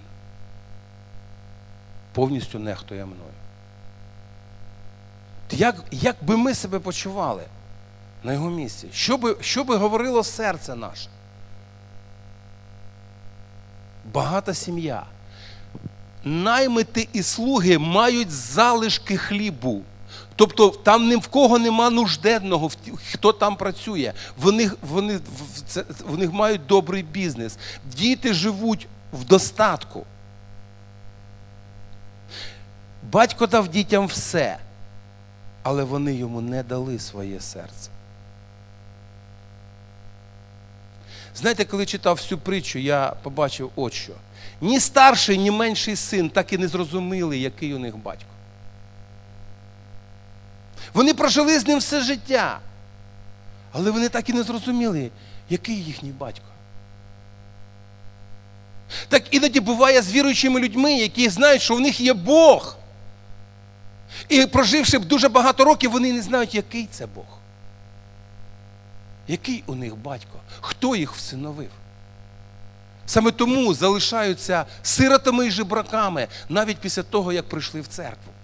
повністю 2.13 2.59
нехтує 2.59 3.05
мною. 3.05 3.31
Як, 5.51 5.75
як 5.91 6.15
би 6.21 6.37
ми 6.37 6.53
себе 6.53 6.79
почували 6.79 7.43
на 8.23 8.33
його 8.33 8.49
місці? 8.49 8.87
Що 8.93 9.17
би, 9.17 9.35
що 9.41 9.63
би 9.63 9.75
говорило 9.75 10.23
серце 10.23 10.75
наше? 10.75 11.09
Багата 14.13 14.53
сім'я. 14.53 15.05
Наймити 16.23 17.07
і 17.13 17.23
слуги 17.23 17.77
мають 17.77 18.31
залишки 18.31 19.17
хлібу. 19.17 19.83
Тобто 20.35 20.69
там 20.69 21.07
ні 21.07 21.15
в 21.15 21.27
кого 21.27 21.59
нема 21.59 21.89
нужденного, 21.89 22.71
хто 23.11 23.33
там 23.33 23.55
працює. 23.55 24.13
Вони, 24.37 24.71
вони, 24.81 25.19
вони 26.07 26.27
мають 26.27 26.65
добрий 26.65 27.03
бізнес. 27.03 27.57
Діти 27.97 28.33
живуть 28.33 28.87
в 29.13 29.23
достатку. 29.23 30.05
Батько 33.11 33.47
дав 33.47 33.67
дітям 33.67 34.07
все, 34.07 34.57
але 35.63 35.83
вони 35.83 36.13
йому 36.13 36.41
не 36.41 36.63
дали 36.63 36.99
своє 36.99 37.39
серце. 37.39 37.89
Знаєте, 41.35 41.65
коли 41.65 41.85
читав 41.85 42.15
всю 42.15 42.39
притчу, 42.39 42.79
я 42.79 43.13
побачив 43.23 43.71
от 43.75 43.93
що. 43.93 44.13
Ні 44.61 44.79
старший, 44.79 45.37
ні 45.37 45.51
менший 45.51 45.95
син 45.95 46.29
так 46.29 46.53
і 46.53 46.57
не 46.57 46.67
зрозуміли, 46.67 47.37
який 47.37 47.73
у 47.73 47.79
них 47.79 47.97
батько. 47.97 48.34
Вони 50.95 51.13
прожили 51.13 51.59
з 51.59 51.67
ним 51.67 51.79
все 51.79 52.01
життя. 52.01 52.59
Але 53.71 53.91
вони 53.91 54.09
так 54.09 54.29
і 54.29 54.33
не 54.33 54.43
зрозуміли, 54.43 55.11
який 55.49 55.83
їхній 55.83 56.11
батько. 56.11 56.45
Так 59.07 59.33
іноді 59.33 59.59
буває 59.59 60.01
з 60.01 60.11
віруючими 60.11 60.59
людьми, 60.59 60.93
які 60.93 61.29
знають, 61.29 61.61
що 61.61 61.75
в 61.75 61.79
них 61.79 61.99
є 61.99 62.13
Бог. 62.13 62.77
І 64.29 64.45
проживши 64.45 64.99
дуже 64.99 65.29
багато 65.29 65.65
років, 65.65 65.91
вони 65.91 66.13
не 66.13 66.21
знають, 66.21 66.55
який 66.55 66.87
це 66.91 67.05
Бог. 67.05 67.25
Який 69.27 69.63
у 69.67 69.75
них 69.75 69.97
батько? 69.97 70.39
Хто 70.61 70.95
їх 70.95 71.13
всиновив? 71.13 71.69
Саме 73.05 73.31
тому 73.31 73.73
залишаються 73.73 74.65
сиротами 74.83 75.47
і 75.47 75.51
жебраками 75.51 76.27
навіть 76.49 76.77
після 76.77 77.03
того, 77.03 77.33
як 77.33 77.49
прийшли 77.49 77.81
в 77.81 77.87
церкву. 77.87 78.34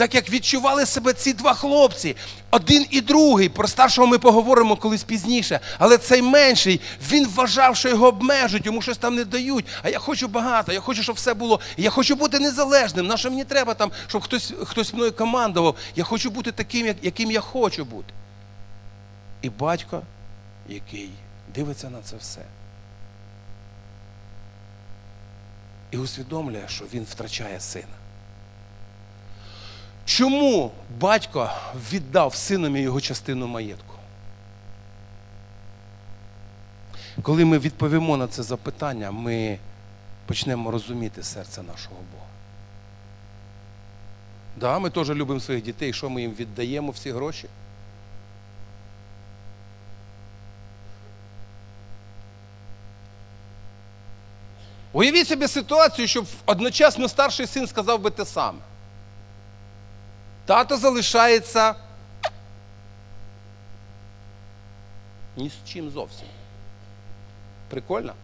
Так 0.00 0.14
як 0.14 0.30
відчували 0.30 0.86
себе 0.86 1.12
ці 1.12 1.32
два 1.32 1.54
хлопці, 1.54 2.16
один 2.50 2.86
і 2.90 3.00
другий, 3.00 3.48
про 3.48 3.68
старшого 3.68 4.06
ми 4.06 4.18
поговоримо 4.18 4.76
колись 4.76 5.04
пізніше, 5.04 5.60
але 5.78 5.98
цей 5.98 6.22
менший, 6.22 6.80
він 7.10 7.28
вважав, 7.28 7.76
що 7.76 7.88
його 7.88 8.06
обмежують, 8.06 8.66
йому 8.66 8.82
щось 8.82 8.98
там 8.98 9.14
не 9.14 9.24
дають. 9.24 9.64
А 9.82 9.88
я 9.88 9.98
хочу 9.98 10.28
багато, 10.28 10.72
я 10.72 10.80
хочу, 10.80 11.02
щоб 11.02 11.16
все 11.16 11.34
було. 11.34 11.60
Я 11.76 11.90
хочу 11.90 12.16
бути 12.16 12.38
незалежним. 12.38 13.06
На 13.06 13.16
що 13.16 13.30
мені 13.30 13.44
треба 13.44 13.74
там, 13.74 13.92
щоб 14.06 14.22
хтось 14.22 14.54
хтось 14.64 14.94
мною 14.94 15.12
командував. 15.12 15.76
Я 15.96 16.04
хочу 16.04 16.30
бути 16.30 16.52
таким, 16.52 16.94
яким 17.02 17.30
я 17.30 17.40
хочу 17.40 17.84
бути. 17.84 18.14
І 19.42 19.50
батько, 19.50 20.02
який 20.68 21.10
дивиться 21.54 21.90
на 21.90 21.98
це 22.02 22.16
все. 22.16 22.40
І 25.90 25.96
усвідомлює, 25.96 26.64
що 26.68 26.84
він 26.94 27.06
втрачає 27.10 27.60
сина. 27.60 27.99
Чому 30.04 30.72
батько 31.00 31.50
віддав 31.92 32.34
синові 32.34 32.80
його 32.80 33.00
частину 33.00 33.46
маєтку? 33.46 33.94
Коли 37.22 37.44
ми 37.44 37.58
відповімо 37.58 38.16
на 38.16 38.26
це 38.26 38.42
запитання, 38.42 39.10
ми 39.10 39.58
почнемо 40.26 40.70
розуміти 40.70 41.22
серце 41.22 41.62
нашого 41.62 41.96
Бога. 42.12 42.26
Да, 44.56 44.78
Ми 44.78 44.90
теж 44.90 45.10
любимо 45.10 45.40
своїх 45.40 45.64
дітей, 45.64 45.92
що 45.92 46.10
ми 46.10 46.22
їм 46.22 46.34
віддаємо 46.34 46.92
всі 46.92 47.12
гроші? 47.12 47.48
Уявіть 54.92 55.28
собі 55.28 55.48
ситуацію, 55.48 56.08
щоб 56.08 56.26
одночасно 56.46 57.08
старший 57.08 57.46
син 57.46 57.66
сказав 57.66 58.00
би 58.00 58.10
те 58.10 58.24
саме. 58.24 58.58
Тато 60.50 60.76
залишається 60.76 61.74
ні 65.36 65.48
з 65.50 65.70
чим 65.70 65.90
зовсім. 65.90 66.26
Прикольно? 67.68 68.14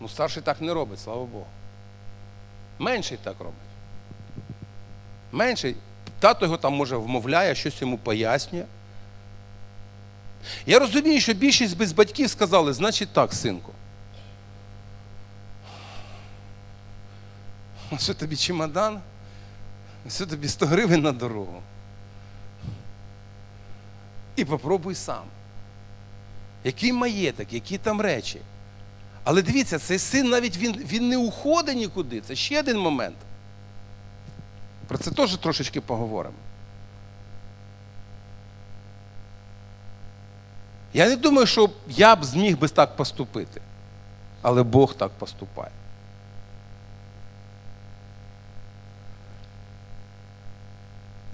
Ну, 0.00 0.08
старший 0.08 0.42
так 0.42 0.60
не 0.60 0.74
робить, 0.74 1.00
слава 1.00 1.24
Богу. 1.24 1.46
Менший 2.78 3.18
так 3.22 3.38
робить. 3.38 3.54
Менший. 5.32 5.76
Тато 6.20 6.44
його 6.44 6.56
там 6.56 6.72
може 6.72 6.96
вмовляє, 6.96 7.54
щось 7.54 7.80
йому 7.80 7.98
пояснює. 7.98 8.64
Я 10.66 10.78
розумію, 10.78 11.20
що 11.20 11.34
більшість 11.34 11.76
без 11.76 11.92
батьків 11.92 12.30
сказали, 12.30 12.72
значить 12.72 13.12
так, 13.12 13.34
синку. 13.34 13.72
Що 17.98 18.14
тобі 18.14 18.36
чемодан? 18.36 19.00
Що 20.08 20.26
тобі 20.26 20.48
100 20.48 20.66
гривень 20.66 21.00
на 21.00 21.12
дорогу? 21.12 21.62
І 24.36 24.44
попробуй 24.44 24.94
сам. 24.94 25.24
Який 26.64 26.92
маєток, 26.92 27.52
які 27.52 27.78
там 27.78 28.00
речі. 28.00 28.40
Але 29.24 29.42
дивіться, 29.42 29.78
цей 29.78 29.98
син 29.98 30.28
навіть 30.28 30.56
він, 30.56 30.72
він 30.72 31.08
не 31.08 31.16
уходить 31.16 31.76
нікуди. 31.76 32.20
Це 32.20 32.34
ще 32.34 32.60
один 32.60 32.78
момент. 32.78 33.16
Про 34.86 34.98
це 34.98 35.10
теж 35.10 35.36
трошечки 35.36 35.80
поговоримо. 35.80 36.36
Я 40.92 41.08
не 41.08 41.16
думаю, 41.16 41.46
що 41.46 41.70
я 41.88 42.16
б 42.16 42.24
зміг 42.24 42.58
би 42.58 42.68
так 42.68 42.96
поступити. 42.96 43.60
Але 44.42 44.62
Бог 44.62 44.94
так 44.94 45.10
поступає. 45.10 45.70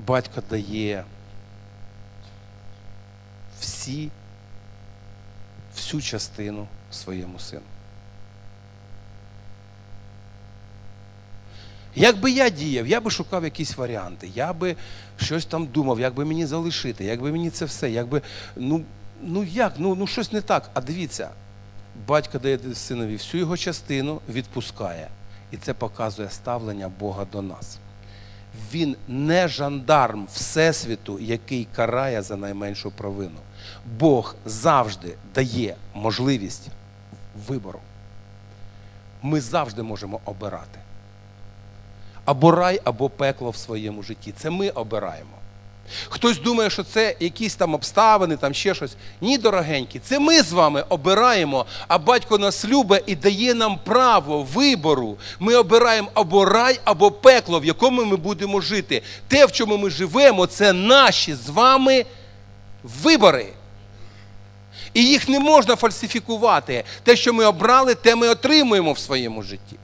Батько 0.06 0.42
дає 0.50 1.04
всі, 3.60 4.10
всю 5.74 6.02
частину 6.02 6.66
своєму 6.90 7.38
сину. 7.38 7.62
Як 11.96 12.20
би 12.20 12.30
я 12.30 12.48
діяв, 12.48 12.86
я 12.86 13.00
би 13.00 13.10
шукав 13.10 13.44
якісь 13.44 13.76
варіанти, 13.76 14.30
я 14.34 14.52
би 14.52 14.76
щось 15.16 15.46
там 15.46 15.66
думав, 15.66 16.00
як 16.00 16.14
би 16.14 16.24
мені 16.24 16.46
залишити, 16.46 17.04
як 17.04 17.22
би 17.22 17.32
мені 17.32 17.50
це 17.50 17.64
все, 17.64 17.90
як 17.90 18.08
би, 18.08 18.22
ну, 18.56 18.84
ну 19.22 19.44
як, 19.44 19.72
ну, 19.78 19.94
ну 19.94 20.06
щось 20.06 20.32
не 20.32 20.40
так. 20.40 20.70
А 20.74 20.80
дивіться, 20.80 21.30
батько 22.06 22.38
дає 22.38 22.58
синові 22.74 23.12
всю 23.12 23.40
його 23.40 23.56
частину, 23.56 24.20
відпускає. 24.28 25.08
І 25.50 25.56
це 25.56 25.74
показує 25.74 26.30
ставлення 26.30 26.88
Бога 26.88 27.26
до 27.32 27.42
нас. 27.42 27.78
Він 28.72 28.96
не 29.08 29.48
жандарм 29.48 30.26
Всесвіту, 30.32 31.18
який 31.18 31.68
карає 31.76 32.22
за 32.22 32.36
найменшу 32.36 32.90
провину. 32.90 33.40
Бог 33.98 34.36
завжди 34.44 35.16
дає 35.34 35.76
можливість 35.94 36.68
вибору. 37.48 37.80
Ми 39.22 39.40
завжди 39.40 39.82
можемо 39.82 40.20
обирати. 40.24 40.78
Або 42.24 42.50
рай, 42.50 42.80
або 42.84 43.10
пекло 43.10 43.50
в 43.50 43.56
своєму 43.56 44.02
житті. 44.02 44.34
Це 44.36 44.50
ми 44.50 44.70
обираємо. 44.70 45.36
Хтось 46.08 46.38
думає, 46.38 46.70
що 46.70 46.82
це 46.82 47.16
якісь 47.20 47.54
там 47.54 47.74
обставини, 47.74 48.36
там 48.36 48.54
ще 48.54 48.74
щось. 48.74 48.96
Ні, 49.20 49.38
дорогенькі, 49.38 49.98
це 49.98 50.18
ми 50.18 50.42
з 50.42 50.52
вами 50.52 50.84
обираємо, 50.88 51.66
а 51.88 51.98
батько 51.98 52.38
нас 52.38 52.64
любить 52.64 53.02
і 53.06 53.14
дає 53.14 53.54
нам 53.54 53.78
право 53.84 54.42
вибору. 54.42 55.16
Ми 55.40 55.54
обираємо 55.54 56.08
або 56.14 56.44
рай, 56.44 56.80
або 56.84 57.10
пекло, 57.10 57.60
в 57.60 57.64
якому 57.64 58.04
ми 58.04 58.16
будемо 58.16 58.60
жити. 58.60 59.02
Те, 59.28 59.46
в 59.46 59.52
чому 59.52 59.78
ми 59.78 59.90
живемо, 59.90 60.46
це 60.46 60.72
наші 60.72 61.34
з 61.34 61.48
вами 61.48 62.04
вибори. 62.82 63.46
І 64.94 65.04
їх 65.04 65.28
не 65.28 65.40
можна 65.40 65.76
фальсифікувати. 65.76 66.84
Те, 67.02 67.16
що 67.16 67.32
ми 67.32 67.44
обрали, 67.44 67.94
те 67.94 68.14
ми 68.14 68.28
отримуємо 68.28 68.92
в 68.92 68.98
своєму 68.98 69.42
житті. 69.42 69.76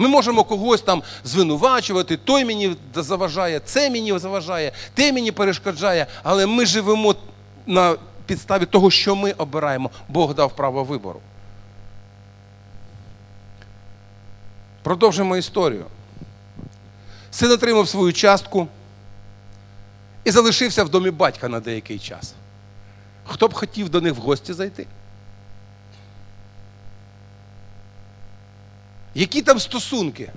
Ми 0.00 0.08
можемо 0.08 0.44
когось 0.44 0.82
там 0.82 1.02
звинувачувати, 1.24 2.16
той 2.16 2.44
мені 2.44 2.76
заважає, 2.94 3.60
це 3.60 3.90
мені 3.90 4.18
заважає, 4.18 4.72
те 4.94 5.12
мені 5.12 5.32
перешкоджає, 5.32 6.06
але 6.22 6.46
ми 6.46 6.66
живемо 6.66 7.14
на 7.66 7.96
підставі 8.26 8.66
того, 8.66 8.90
що 8.90 9.16
ми 9.16 9.32
обираємо. 9.32 9.90
Бог 10.08 10.34
дав 10.34 10.56
право 10.56 10.84
вибору. 10.84 11.20
Продовжимо 14.82 15.36
історію. 15.36 15.84
Син 17.30 17.50
отримав 17.50 17.88
свою 17.88 18.12
частку 18.12 18.68
і 20.24 20.30
залишився 20.30 20.84
в 20.84 20.88
домі 20.88 21.10
батька 21.10 21.48
на 21.48 21.60
деякий 21.60 21.98
час. 21.98 22.34
Хто 23.24 23.48
б 23.48 23.54
хотів 23.54 23.88
до 23.88 24.00
них 24.00 24.14
в 24.14 24.20
гості 24.20 24.52
зайти? 24.52 24.86
Які 29.14 29.42
там 29.42 29.60
стосунки? 29.60 30.32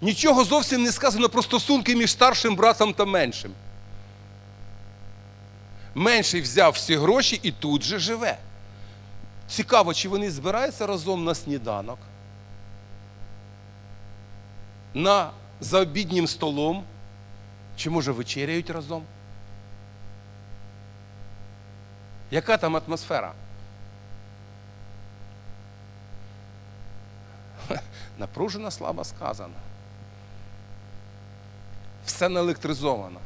Нічого 0.00 0.44
зовсім 0.44 0.82
не 0.82 0.92
сказано 0.92 1.28
про 1.28 1.42
стосунки 1.42 1.96
між 1.96 2.10
старшим 2.10 2.56
братом 2.56 2.94
та 2.94 3.04
меншим. 3.04 3.52
Менший 5.94 6.40
взяв 6.40 6.72
всі 6.72 6.96
гроші 6.96 7.40
і 7.42 7.52
тут 7.52 7.82
же 7.82 7.98
живе. 7.98 8.38
Цікаво, 9.48 9.94
чи 9.94 10.08
вони 10.08 10.30
збираються 10.30 10.86
разом 10.86 11.24
на 11.24 11.34
сніданок, 11.34 11.98
на 14.94 15.30
за 15.60 15.80
обіднім 15.80 16.26
столом, 16.26 16.84
чи 17.76 17.90
може 17.90 18.12
вечеряють 18.12 18.70
разом? 18.70 19.02
Яка 22.30 22.56
там 22.56 22.76
атмосфера? 22.76 23.32
Напружено 28.18 28.70
слабо 28.70 29.04
сказано. 29.04 29.54
Все 32.06 32.28
наелектризовано. 32.28 33.20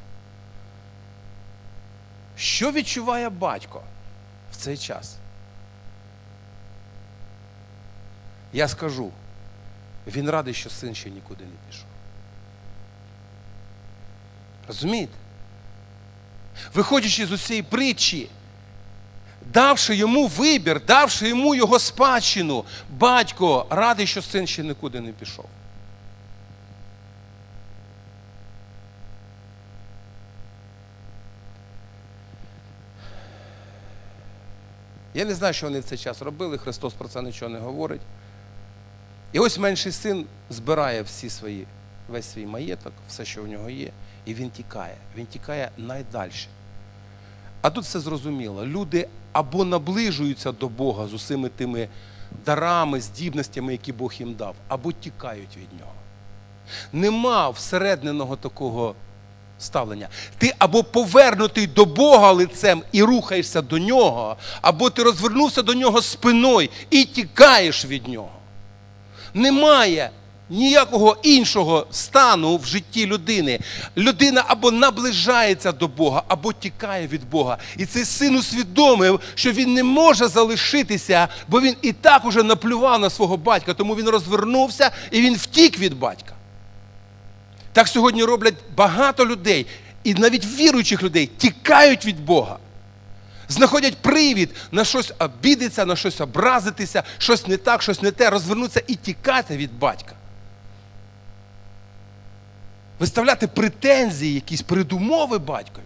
Що 2.37 2.72
відчуває 2.72 3.29
батько 3.29 3.83
в 4.53 4.57
цей 4.57 4.77
час? 4.77 5.16
Я 8.53 8.68
скажу, 8.68 9.12
він 10.07 10.31
радий, 10.31 10.55
що 10.55 10.70
син 10.70 10.94
ще 10.94 11.11
нікуди 11.11 11.44
не 11.44 11.51
пішов. 11.68 11.87
Розумієте? 14.68 15.12
Виходячи 16.74 17.27
з 17.27 17.33
усієї 17.33 17.62
притчі, 17.62 18.31
давши 19.46 19.96
йому 19.96 20.27
вибір, 20.27 20.81
давши 20.87 21.29
йому 21.29 21.55
його 21.55 21.79
спадщину, 21.79 22.64
батько 22.90 23.66
радий, 23.70 24.07
що 24.07 24.22
син 24.22 24.46
ще 24.46 24.62
нікуди 24.62 25.01
не 25.01 25.12
пішов. 25.12 25.44
Я 35.14 35.24
не 35.24 35.35
знаю, 35.35 35.55
що 35.55 35.66
вони 35.66 35.81
в 35.81 35.85
цей 35.85 35.98
час 35.98 36.22
робили, 36.22 36.59
Христос 36.59 36.94
про 36.94 37.09
це 37.09 37.22
нічого 37.22 37.48
не 37.48 37.59
говорить. 37.59 38.01
І 39.33 39.38
ось 39.38 39.59
менший 39.59 39.92
син 39.92 40.27
збирає 40.51 41.03
всі 41.03 41.31
свої, 41.31 41.66
весь 42.09 42.33
свій 42.33 42.46
маєток, 42.46 42.92
все, 43.09 43.24
що 43.24 43.42
в 43.42 43.48
нього 43.48 43.70
є, 43.70 43.90
і 44.24 44.35
він 44.35 44.51
тікає. 44.51 44.96
Він 45.16 45.27
тікає 45.27 45.70
найдальше. 45.77 46.48
А 47.62 47.71
тут 47.71 47.85
все 47.85 48.01
зрозуміло. 48.01 48.66
Люди 48.66 49.09
або 49.33 49.64
наближуються 49.64 50.53
до 50.53 50.68
Бога 50.68 51.07
з 51.07 51.14
усіми 51.14 51.49
тими 51.49 51.88
дарами, 52.47 53.01
здібностями, 53.01 53.73
які 53.73 53.92
Бог 53.92 54.12
їм 54.18 54.35
дав, 54.35 54.55
або 54.68 54.92
тікають 54.92 55.57
від 55.57 55.81
нього. 55.81 55.92
Нема 56.92 57.51
всередненого 57.51 58.37
такого 58.37 58.94
ставлення. 59.59 60.09
Ти 60.38 60.55
або 60.59 60.85
повернутий 60.85 61.66
до 61.66 61.85
Бога 61.85 62.33
лицем 62.33 62.83
і 62.92 63.03
рухаєшся 63.03 63.62
до 63.62 63.79
нього, 63.79 64.37
або 64.61 64.90
ти 64.90 65.03
розвернувся 65.03 65.62
до 65.62 65.75
нього 65.75 66.03
спиною 66.03 66.68
і 66.90 67.05
тікаєш 67.05 67.85
від 67.85 68.09
нього. 68.09 68.31
Немає 69.35 70.11
ніякого 70.51 71.17
іншого 71.23 71.87
стану 71.91 72.57
в 72.57 72.67
житті 72.67 73.07
людини. 73.07 73.61
Людина 73.97 74.45
або 74.47 74.71
наближається 74.71 75.73
до 75.73 75.89
Бога, 75.89 76.23
або 76.29 76.53
тікає 76.53 77.07
від 77.07 77.31
Бога. 77.31 77.59
І 77.77 77.87
цей 77.87 78.05
син 78.05 78.37
усвідомив, 78.37 79.21
що 79.35 79.53
він 79.53 79.75
не 79.75 79.83
може 79.83 80.29
залишитися, 80.29 81.29
бо 81.49 81.61
він 81.61 81.77
і 81.83 81.93
так 81.93 82.25
уже 82.25 82.43
наплював 82.43 83.01
на 83.01 83.11
свого 83.11 83.37
батька, 83.37 83.75
тому 83.75 83.95
він 83.95 84.09
розвернувся 84.09 84.91
і 85.11 85.21
він 85.21 85.35
втік 85.35 85.79
від 85.79 85.95
батька. 85.95 86.33
Так 87.73 87.89
сьогодні 87.89 88.25
роблять 88.25 88.55
багато 88.77 89.27
людей, 89.27 89.67
і 90.05 90.15
навіть 90.15 90.47
віруючих 90.47 91.03
людей 91.03 91.27
тікають 91.27 92.07
від 92.07 92.25
Бога. 92.25 92.59
знаходять 93.49 93.97
привід 93.97 94.51
на 94.73 94.85
щось 94.85 95.13
обідатися, 95.19 95.85
на 95.85 95.97
щось 95.97 96.21
образитися, 96.21 97.03
щось 97.19 97.47
не 97.47 97.57
так, 97.57 97.83
щось 97.83 98.03
не 98.03 98.11
те, 98.11 98.31
розвернутися 98.31 98.83
і 98.87 98.95
тікати 98.95 99.57
від 99.57 99.79
батька. 99.79 100.18
Виставляти 102.99 103.47
претензії, 103.47 104.35
якісь 104.35 104.63
передумови 104.63 105.39
батькові. 105.39 105.85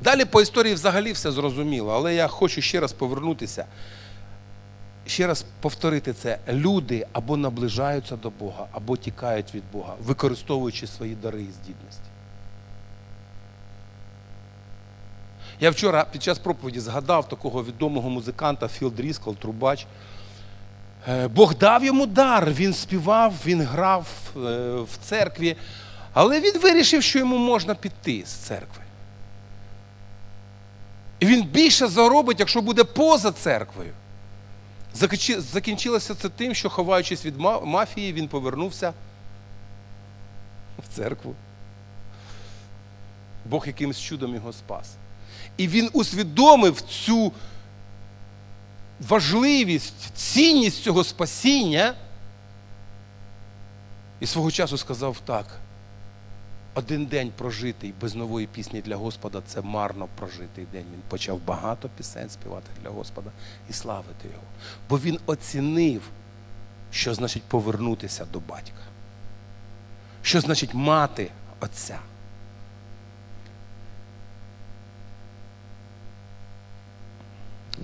Далі 0.00 0.24
по 0.24 0.40
історії 0.40 0.74
взагалі 0.74 1.12
все 1.12 1.32
зрозуміло, 1.32 1.92
але 1.92 2.14
я 2.14 2.28
хочу 2.28 2.60
ще 2.60 2.80
раз 2.80 2.92
повернутися, 2.92 3.66
ще 5.06 5.26
раз 5.26 5.44
повторити 5.60 6.12
це. 6.12 6.38
Люди 6.48 7.06
або 7.12 7.36
наближаються 7.36 8.16
до 8.16 8.30
Бога, 8.30 8.66
або 8.72 8.96
тікають 8.96 9.54
від 9.54 9.62
Бога, 9.72 9.94
використовуючи 10.02 10.86
свої 10.86 11.14
дари 11.14 11.42
і 11.42 11.52
здібності. 11.52 12.08
Я 15.60 15.70
вчора 15.70 16.06
під 16.12 16.22
час 16.22 16.38
проповіді 16.38 16.80
згадав 16.80 17.28
такого 17.28 17.64
відомого 17.64 18.10
музиканта 18.10 18.68
Філ 18.68 18.92
Дріскл, 18.92 19.30
трубач. 19.30 19.86
Е, 21.08 21.28
Бог 21.28 21.54
дав 21.54 21.84
йому 21.84 22.06
дар, 22.06 22.52
він 22.52 22.74
співав, 22.74 23.34
він 23.46 23.62
грав 23.62 24.06
е, 24.36 24.40
в 24.80 24.96
церкві, 25.02 25.56
але 26.12 26.40
він 26.40 26.58
вирішив, 26.58 27.02
що 27.02 27.18
йому 27.18 27.38
можна 27.38 27.74
піти 27.74 28.22
з 28.26 28.30
церкви. 28.30 28.82
І 31.20 31.26
він 31.26 31.42
більше 31.42 31.86
заробить, 31.86 32.40
якщо 32.40 32.62
буде 32.62 32.84
поза 32.84 33.32
церквою. 33.32 33.92
Закінчилося 35.52 36.14
це 36.14 36.28
тим, 36.28 36.54
що, 36.54 36.70
ховаючись 36.70 37.24
від 37.24 37.34
мафії, 37.64 38.12
він 38.12 38.28
повернувся 38.28 38.92
в 40.78 40.96
церкву. 40.96 41.34
Бог 43.44 43.66
якимось 43.66 44.00
чудом 44.00 44.34
його 44.34 44.52
спас. 44.52 44.94
І 45.56 45.68
він 45.68 45.90
усвідомив 45.92 46.80
цю 46.80 47.32
важливість, 49.00 50.10
цінність 50.14 50.82
цього 50.82 51.04
спасіння. 51.04 51.94
І 54.20 54.26
свого 54.26 54.50
часу 54.50 54.78
сказав 54.78 55.20
так. 55.24 55.46
Один 56.74 57.06
день 57.06 57.32
прожитий 57.36 57.94
без 58.00 58.14
нової 58.14 58.46
пісні 58.46 58.80
для 58.80 58.96
Господа 58.96 59.42
це 59.46 59.60
марно 59.60 60.08
прожитий 60.18 60.66
день. 60.72 60.84
Він 60.92 61.02
почав 61.08 61.40
багато 61.46 61.88
пісень 61.88 62.30
співати 62.30 62.66
для 62.82 62.90
Господа 62.90 63.30
і 63.70 63.72
славити 63.72 64.28
його. 64.28 64.44
Бо 64.88 64.98
він 64.98 65.18
оцінив, 65.26 66.02
що 66.90 67.14
значить 67.14 67.42
повернутися 67.42 68.24
до 68.24 68.40
батька. 68.40 68.82
Що 70.22 70.40
значить 70.40 70.74
мати 70.74 71.30
отця. 71.60 71.98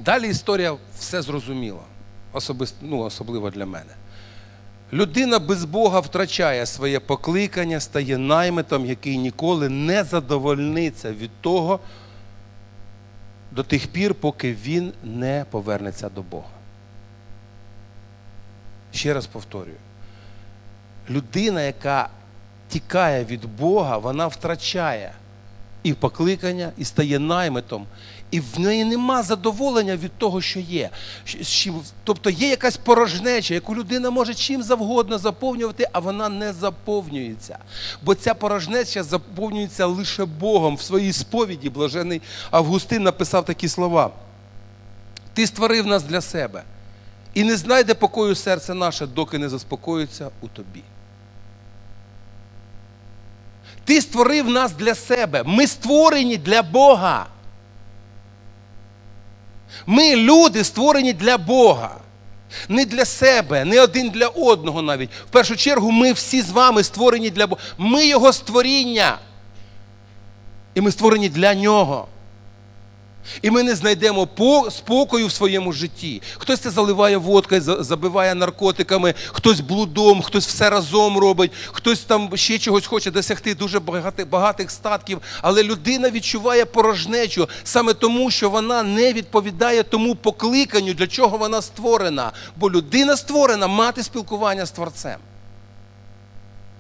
Далі 0.00 0.28
історія 0.28 0.76
все 0.98 1.22
зрозуміла, 1.22 1.82
особисто, 2.32 2.76
ну, 2.82 2.98
особливо 2.98 3.50
для 3.50 3.66
мене. 3.66 3.94
Людина 4.92 5.38
без 5.38 5.64
Бога 5.64 6.00
втрачає 6.00 6.66
своє 6.66 7.00
покликання, 7.00 7.80
стає 7.80 8.18
наймитом, 8.18 8.86
який 8.86 9.18
ніколи 9.18 9.68
не 9.68 10.04
задовольниться 10.04 11.12
від 11.12 11.30
того 11.40 11.80
до 13.50 13.62
тих 13.62 13.86
пір, 13.86 14.14
поки 14.14 14.52
він 14.52 14.92
не 15.04 15.44
повернеться 15.50 16.08
до 16.08 16.22
Бога. 16.22 16.50
Ще 18.92 19.14
раз 19.14 19.26
повторюю: 19.26 19.76
людина, 21.10 21.62
яка 21.62 22.08
тікає 22.68 23.24
від 23.24 23.44
Бога, 23.44 23.98
вона 23.98 24.26
втрачає 24.26 25.12
і 25.82 25.94
покликання, 25.94 26.72
і 26.78 26.84
стає 26.84 27.18
наймитом, 27.18 27.86
і 28.30 28.40
в 28.40 28.60
неї 28.60 28.84
нема 28.84 29.22
задоволення 29.22 29.96
від 29.96 30.12
того, 30.18 30.40
що 30.40 30.60
є. 30.60 30.90
Тобто 32.04 32.30
є 32.30 32.48
якась 32.48 32.76
порожнеча, 32.76 33.54
яку 33.54 33.76
людина 33.76 34.10
може 34.10 34.34
чим 34.34 34.62
завгодно 34.62 35.18
заповнювати, 35.18 35.88
а 35.92 35.98
вона 35.98 36.28
не 36.28 36.52
заповнюється. 36.52 37.58
Бо 38.02 38.14
ця 38.14 38.34
порожнеча 38.34 39.02
заповнюється 39.02 39.86
лише 39.86 40.24
Богом. 40.24 40.76
В 40.76 40.82
своїй 40.82 41.12
сповіді 41.12 41.70
блажений 41.70 42.22
Августин 42.50 43.02
написав 43.02 43.44
такі 43.44 43.68
слова: 43.68 44.10
Ти 45.34 45.46
створив 45.46 45.86
нас 45.86 46.02
для 46.02 46.20
себе, 46.20 46.62
і 47.34 47.44
не 47.44 47.56
знайде 47.56 47.94
покою 47.94 48.34
серце 48.34 48.74
наше, 48.74 49.06
доки 49.06 49.38
не 49.38 49.48
заспокоїться 49.48 50.30
у 50.40 50.48
тобі. 50.48 50.82
Ти 53.84 54.00
створив 54.00 54.48
нас 54.48 54.72
для 54.72 54.94
себе. 54.94 55.42
Ми 55.46 55.66
створені 55.66 56.36
для 56.36 56.62
Бога. 56.62 57.26
Ми, 59.86 60.16
люди, 60.16 60.64
створені 60.64 61.12
для 61.12 61.38
Бога. 61.38 61.96
Не 62.68 62.84
для 62.84 63.04
себе, 63.04 63.64
не 63.64 63.80
один 63.80 64.10
для 64.10 64.26
одного 64.26 64.82
навіть. 64.82 65.10
В 65.28 65.30
першу 65.30 65.56
чергу, 65.56 65.90
ми 65.90 66.12
всі 66.12 66.42
з 66.42 66.50
вами 66.50 66.82
створені 66.82 67.30
для 67.30 67.46
Бога. 67.46 67.62
Ми 67.78 68.06
Його 68.06 68.32
створіння. 68.32 69.18
І 70.74 70.80
ми 70.80 70.92
створені 70.92 71.28
для 71.28 71.54
Нього. 71.54 72.08
І 73.42 73.50
ми 73.50 73.62
не 73.62 73.74
знайдемо 73.74 74.26
по- 74.26 74.70
спокою 74.70 75.26
в 75.26 75.33
своєму 75.33 75.72
житті. 75.72 76.22
Хтось 76.38 76.61
це 76.61 76.70
заливає 76.70 77.16
водкою, 77.16 77.61
за- 77.61 77.83
забиває 77.83 78.35
наркотиками, 78.35 79.14
хтось 79.26 79.61
блудом, 79.61 80.22
хтось 80.22 80.46
все 80.46 80.70
разом 80.70 81.18
робить, 81.18 81.52
хтось 81.72 82.00
там 82.00 82.30
ще 82.37 82.59
чогось 82.59 82.87
хоче 82.87 83.11
досягти 83.11 83.54
дуже 83.54 83.78
багати- 83.80 84.24
багатих 84.24 84.70
статків. 84.70 85.18
Але 85.42 85.62
людина 85.62 86.11
відчуває 86.11 86.64
порожнечу 86.64 87.48
саме 87.64 87.94
тому, 87.94 88.30
що 88.30 88.50
вона 88.50 88.83
не 88.83 89.12
відповідає 89.12 89.83
тому 89.83 90.14
покликанню, 90.14 90.94
для 90.94 91.06
чого 91.06 91.37
вона 91.38 91.62
створена. 91.62 92.33
Бо 92.56 92.70
людина 92.70 93.16
створена 93.16 93.66
мати 93.66 94.02
спілкування 94.02 94.66
з 94.66 94.70
Творцем. 94.70 95.16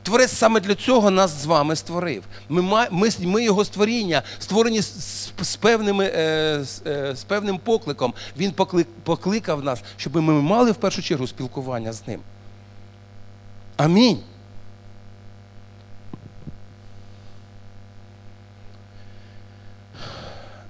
Творець 0.02 0.32
саме 0.32 0.60
для 0.60 0.74
цього 0.74 1.10
нас 1.10 1.42
з 1.42 1.46
вами 1.46 1.76
створив. 1.76 2.22
Ми, 2.48 2.86
ми, 2.90 3.08
ми 3.20 3.44
його 3.44 3.64
створіння, 3.64 4.22
створені 4.38 4.82
з, 4.82 5.32
з, 5.42 5.56
певними, 5.56 6.04
е, 6.04 6.64
е, 6.86 7.16
з 7.16 7.24
певним 7.24 7.58
покликом. 7.58 8.14
Він 8.36 8.52
поклик, 8.52 8.88
покликав 9.02 9.64
нас, 9.64 9.82
щоб 9.96 10.16
ми 10.16 10.32
мали 10.32 10.72
в 10.72 10.76
першу 10.76 11.02
чергу 11.02 11.26
спілкування 11.26 11.92
з 11.92 12.06
ним. 12.06 12.20
Амінь. 13.76 14.18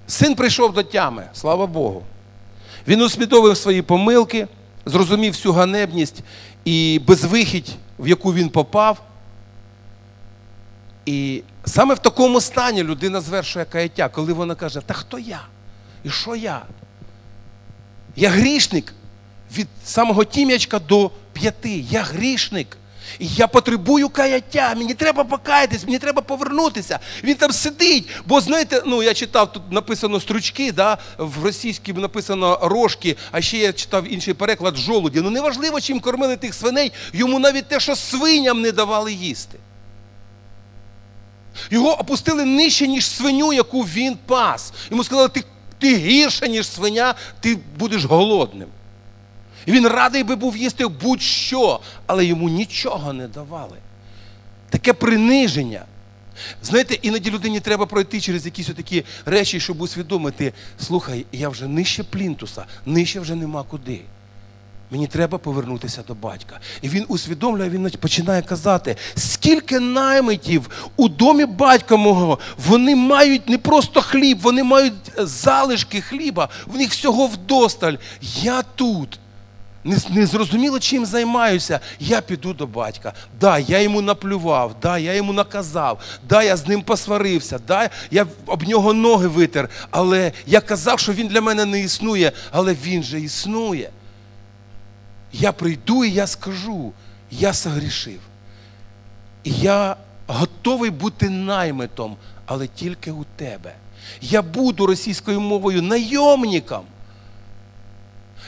Син 0.07 0.35
прийшов 0.35 0.73
до 0.73 0.83
тями, 0.83 1.23
слава 1.33 1.67
Богу. 1.67 2.03
Він 2.87 3.01
усвідомив 3.01 3.57
свої 3.57 3.81
помилки, 3.81 4.47
зрозумів 4.85 5.33
всю 5.33 5.53
ганебність 5.53 6.23
і 6.65 7.01
безвихідь, 7.07 7.69
в 7.99 8.07
яку 8.07 8.33
він 8.33 8.49
попав. 8.49 9.01
І 11.05 11.43
саме 11.65 11.93
в 11.93 11.99
такому 11.99 12.41
стані 12.41 12.83
людина 12.83 13.21
звершує 13.21 13.65
каяття, 13.65 14.09
коли 14.09 14.33
вона 14.33 14.55
каже, 14.55 14.81
та 14.85 14.93
хто 14.93 15.19
я? 15.19 15.41
І 16.03 16.09
що 16.09 16.35
я? 16.35 16.61
Я 18.15 18.29
грішник 18.29 18.93
від 19.57 19.67
самого 19.85 20.23
тім'ячка 20.23 20.79
до 20.79 21.11
п'яти. 21.33 21.85
Я 21.89 22.01
грішник. 22.01 22.77
І 23.19 23.27
я 23.27 23.47
потребую 23.47 24.09
каяття, 24.09 24.73
мені 24.77 24.93
треба 24.93 25.23
покаятись, 25.23 25.85
мені 25.85 25.99
треба 25.99 26.21
повернутися. 26.21 26.99
Він 27.23 27.35
там 27.35 27.51
сидить. 27.51 28.09
Бо 28.25 28.41
знаєте, 28.41 28.81
ну 28.85 29.03
я 29.03 29.13
читав, 29.13 29.53
тут 29.53 29.71
написано 29.71 30.19
стручки, 30.19 30.71
да, 30.71 30.97
в 31.17 31.43
російській 31.43 31.93
написано 31.93 32.59
рожки, 32.61 33.17
а 33.31 33.41
ще 33.41 33.57
я 33.57 33.73
читав 33.73 34.13
інший 34.13 34.33
переклад 34.33 34.77
жолуді. 34.77 35.21
Ну 35.21 35.29
неважливо, 35.29 35.81
чим 35.81 35.99
кормили 35.99 36.37
тих 36.37 36.53
свиней, 36.53 36.91
йому 37.13 37.39
навіть 37.39 37.67
те, 37.67 37.79
що 37.79 37.95
свиням 37.95 38.61
не 38.61 38.71
давали 38.71 39.13
їсти. 39.13 39.57
Його 41.71 41.99
опустили 41.99 42.45
нижче, 42.45 42.87
ніж 42.87 43.05
свиню, 43.05 43.53
яку 43.53 43.81
він 43.81 44.17
пас. 44.25 44.73
Йому 44.91 45.03
сказали, 45.03 45.29
ти, 45.29 45.43
ти 45.79 45.97
гірше, 45.97 46.49
ніж 46.49 46.67
свиня, 46.67 47.15
ти 47.39 47.57
будеш 47.79 48.03
голодним. 48.03 48.67
І 49.65 49.71
він 49.71 49.87
радий 49.87 50.23
би 50.23 50.35
був 50.35 50.57
їсти 50.57 50.87
будь-що, 50.87 51.79
але 52.07 52.25
йому 52.25 52.49
нічого 52.49 53.13
не 53.13 53.27
давали. 53.27 53.77
Таке 54.69 54.93
приниження. 54.93 55.85
Знаєте, 56.63 56.93
іноді 57.01 57.31
людині 57.31 57.59
треба 57.59 57.85
пройти 57.85 58.21
через 58.21 58.45
якісь 58.45 58.67
такі 58.67 59.03
речі, 59.25 59.59
щоб 59.59 59.81
усвідомити, 59.81 60.53
слухай, 60.79 61.25
я 61.31 61.49
вже 61.49 61.67
нижче 61.67 62.03
плінтуса, 62.03 62.65
нижче 62.85 63.19
вже 63.19 63.35
нема 63.35 63.63
куди. 63.63 64.01
Мені 64.91 65.07
треба 65.07 65.37
повернутися 65.37 66.03
до 66.07 66.13
батька. 66.13 66.59
І 66.81 66.89
він 66.89 67.05
усвідомлює, 67.07 67.69
він 67.69 67.89
починає 67.99 68.41
казати, 68.41 68.95
скільки 69.15 69.79
наймитів 69.79 70.69
у 70.97 71.09
домі 71.09 71.45
батька 71.45 71.95
мого, 71.95 72.39
вони 72.67 72.95
мають 72.95 73.49
не 73.49 73.57
просто 73.57 74.01
хліб, 74.01 74.39
вони 74.41 74.63
мають 74.63 74.93
залишки 75.17 76.01
хліба, 76.01 76.49
в 76.67 76.77
них 76.77 76.91
всього 76.91 77.27
вдосталь. 77.27 77.93
Я 78.41 78.61
тут. 78.61 79.19
не, 79.83 79.97
не 80.09 80.25
зрозуміло, 80.25 80.79
чим 80.79 81.05
займаюся, 81.05 81.79
я 81.99 82.21
піду 82.21 82.53
до 82.53 82.67
батька. 82.67 83.13
Да, 83.39 83.59
я 83.59 83.81
йому 83.81 84.01
наплював, 84.01 84.75
да, 84.81 84.97
я 84.97 85.13
йому 85.13 85.33
наказав, 85.33 85.99
да, 86.29 86.43
я 86.43 86.57
з 86.57 86.67
ним 86.67 86.81
посварився, 86.81 87.59
да, 87.67 87.89
я 88.11 88.25
об 88.45 88.67
нього 88.67 88.93
ноги 88.93 89.27
витер, 89.27 89.69
але 89.91 90.31
я 90.47 90.61
казав, 90.61 90.99
що 90.99 91.13
він 91.13 91.27
для 91.27 91.41
мене 91.41 91.65
не 91.65 91.79
існує, 91.79 92.31
але 92.51 92.73
він 92.73 93.03
же 93.03 93.19
існує. 93.21 93.89
Я 95.33 95.51
прийду 95.51 96.05
і 96.05 96.11
я 96.11 96.27
скажу, 96.27 96.93
я 97.31 97.53
согрішив. 97.53 98.19
Я 99.45 99.95
готовий 100.27 100.89
бути 100.89 101.29
наймитом, 101.29 102.17
але 102.45 102.67
тільки 102.67 103.11
у 103.11 103.25
тебе. 103.35 103.75
Я 104.21 104.41
буду 104.41 104.85
російською 104.85 105.41
мовою 105.41 105.81
найомником. 105.81 106.85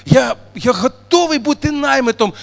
Я 0.06 0.36
я 0.56 0.72
готовий 0.72 1.40
бути 1.40 1.72
наймитом, 1.72 2.34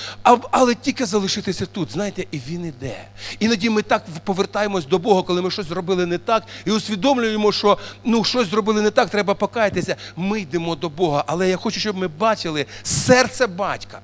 але 0.50 0.74
тільки 0.74 1.06
залишитися 1.06 1.66
тут. 1.66 1.92
Знаєте, 1.92 2.24
і 2.30 2.38
він 2.48 2.66
іде. 2.66 3.04
Іноді 3.38 3.70
ми 3.70 3.82
так 3.82 4.04
повертаємось 4.24 4.86
до 4.86 4.98
Бога, 4.98 5.22
коли 5.22 5.42
ми 5.42 5.50
щось 5.50 5.66
зробили 5.66 6.06
не 6.06 6.18
так, 6.18 6.42
і 6.64 6.70
усвідомлюємо, 6.70 7.52
що 7.52 7.78
ну, 8.04 8.24
щось 8.24 8.50
зробили 8.50 8.82
не 8.82 8.90
так, 8.90 9.10
треба 9.10 9.34
покаятися. 9.34 9.96
Ми 10.16 10.40
йдемо 10.40 10.76
до 10.76 10.88
Бога. 10.88 11.24
Але 11.26 11.48
я 11.48 11.56
хочу, 11.56 11.80
щоб 11.80 11.96
ми 11.96 12.08
бачили 12.08 12.66
серце 12.82 13.46
батька. 13.46 14.00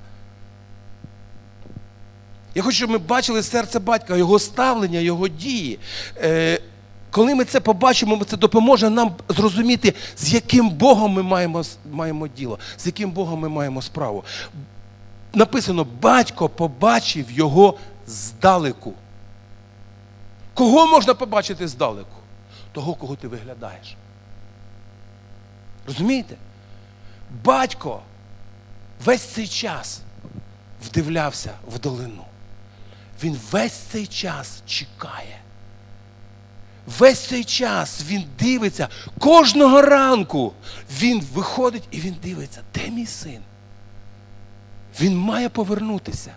Я 2.57 2.63
хочу, 2.63 2.77
щоб 2.77 2.91
ми 2.91 2.99
бачили 2.99 3.43
серце 3.43 3.79
батька, 3.79 4.17
його 4.17 4.39
ставлення, 4.39 4.99
його 4.99 5.29
дії. 5.29 5.79
Е, 6.17 6.61
коли 7.11 7.35
ми 7.35 7.45
це 7.45 7.61
побачимо, 7.61 8.25
це 8.25 8.37
допоможе 8.37 8.91
нам 8.91 9.15
зрозуміти, 9.29 9.95
з 10.17 10.35
яким 10.35 10.71
Богом 10.71 11.13
ми 11.13 11.23
маємо 11.23 11.63
маємо 11.93 12.29
діло, 12.29 12.59
з 12.79 12.87
яким 12.87 13.11
Богом 13.11 13.41
ми 13.41 13.49
маємо 13.49 13.83
справу. 13.83 14.25
Написано, 15.35 15.87
батько 16.03 16.49
побачив 16.49 17.33
його 17.33 17.79
здалеку. 18.07 18.93
Кого 20.55 20.87
можна 20.87 21.15
побачити 21.15 21.69
здалеку? 21.69 22.17
Того, 22.73 22.95
кого 22.95 23.17
ти 23.17 23.29
виглядаєш. 23.29 23.97
Розумієте? 25.87 26.37
Батько 27.45 28.01
весь 29.05 29.23
цей 29.23 29.49
час 29.49 30.01
вдивлявся 30.83 31.53
в 31.69 31.79
долину. 31.79 32.26
Він 33.23 33.39
весь 33.51 33.73
цей 33.73 34.07
час 34.07 34.63
чекає. 34.67 35.39
Весь 36.99 37.21
цей 37.21 37.45
час 37.45 38.03
він 38.07 38.25
дивиться, 38.39 38.89
кожного 39.19 39.83
ранку 39.83 40.53
він 41.01 41.21
виходить 41.33 41.89
і 41.91 42.01
він 42.01 42.17
дивиться, 42.23 42.61
де 42.75 42.91
мій 42.91 43.07
син? 43.07 43.41
Він 45.01 45.17
має 45.17 45.49
повернутися. 45.49 46.33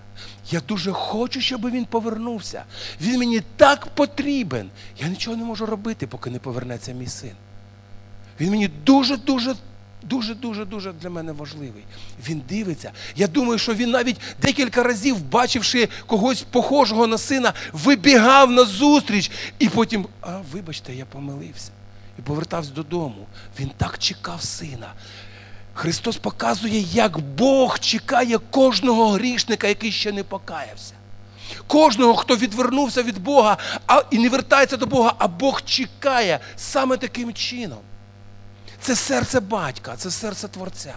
Я 0.51 0.59
дуже 0.59 0.91
хочу, 0.91 1.41
щоб 1.41 1.69
він 1.69 1.85
повернувся. 1.85 2.63
Він 3.01 3.19
мені 3.19 3.41
так 3.55 3.87
потрібен. 3.87 4.69
Я 4.99 5.07
нічого 5.07 5.37
не 5.37 5.43
можу 5.43 5.65
робити, 5.65 6.07
поки 6.07 6.29
не 6.29 6.39
повернеться 6.39 6.91
мій 6.91 7.07
син. 7.07 7.33
Він 8.39 8.49
мені 8.49 8.67
дуже-дуже 8.67 9.55
Дуже-дуже 10.09 10.65
дуже 10.65 10.93
для 10.93 11.09
мене 11.09 11.31
важливий. 11.31 11.83
Він 12.27 12.41
дивиться. 12.49 12.91
Я 13.15 13.27
думаю, 13.27 13.59
що 13.59 13.73
він 13.73 13.91
навіть 13.91 14.17
декілька 14.41 14.83
разів, 14.83 15.21
бачивши 15.21 15.89
когось 16.05 16.41
похожого 16.41 17.07
на 17.07 17.17
сина, 17.17 17.53
вибігав 17.73 18.51
на 18.51 18.65
зустріч 18.65 19.31
і 19.59 19.69
потім, 19.69 20.05
а 20.21 20.39
вибачте, 20.51 20.93
я 20.93 21.05
помилився. 21.05 21.71
І 22.19 22.21
повертався 22.21 22.71
додому. 22.71 23.27
Він 23.59 23.71
так 23.77 23.97
чекав 23.97 24.41
сина. 24.41 24.93
Христос 25.73 26.17
показує, 26.17 26.79
як 26.79 27.19
Бог 27.19 27.79
чекає 27.79 28.37
кожного 28.37 29.11
грішника, 29.11 29.67
який 29.67 29.91
ще 29.91 30.11
не 30.11 30.23
покаявся. 30.23 30.93
Кожного, 31.67 32.15
хто 32.15 32.35
відвернувся 32.35 33.03
від 33.03 33.17
Бога 33.17 33.57
а, 33.87 34.03
і 34.11 34.17
не 34.17 34.29
вертається 34.29 34.77
до 34.77 34.85
Бога, 34.85 35.13
а 35.17 35.27
Бог 35.27 35.61
чекає 35.61 36.39
саме 36.55 36.97
таким 36.97 37.33
чином. 37.33 37.79
Це 38.81 38.95
серце 38.95 39.39
батька, 39.39 39.95
це 39.97 40.11
серце 40.11 40.47
Творця. 40.47 40.95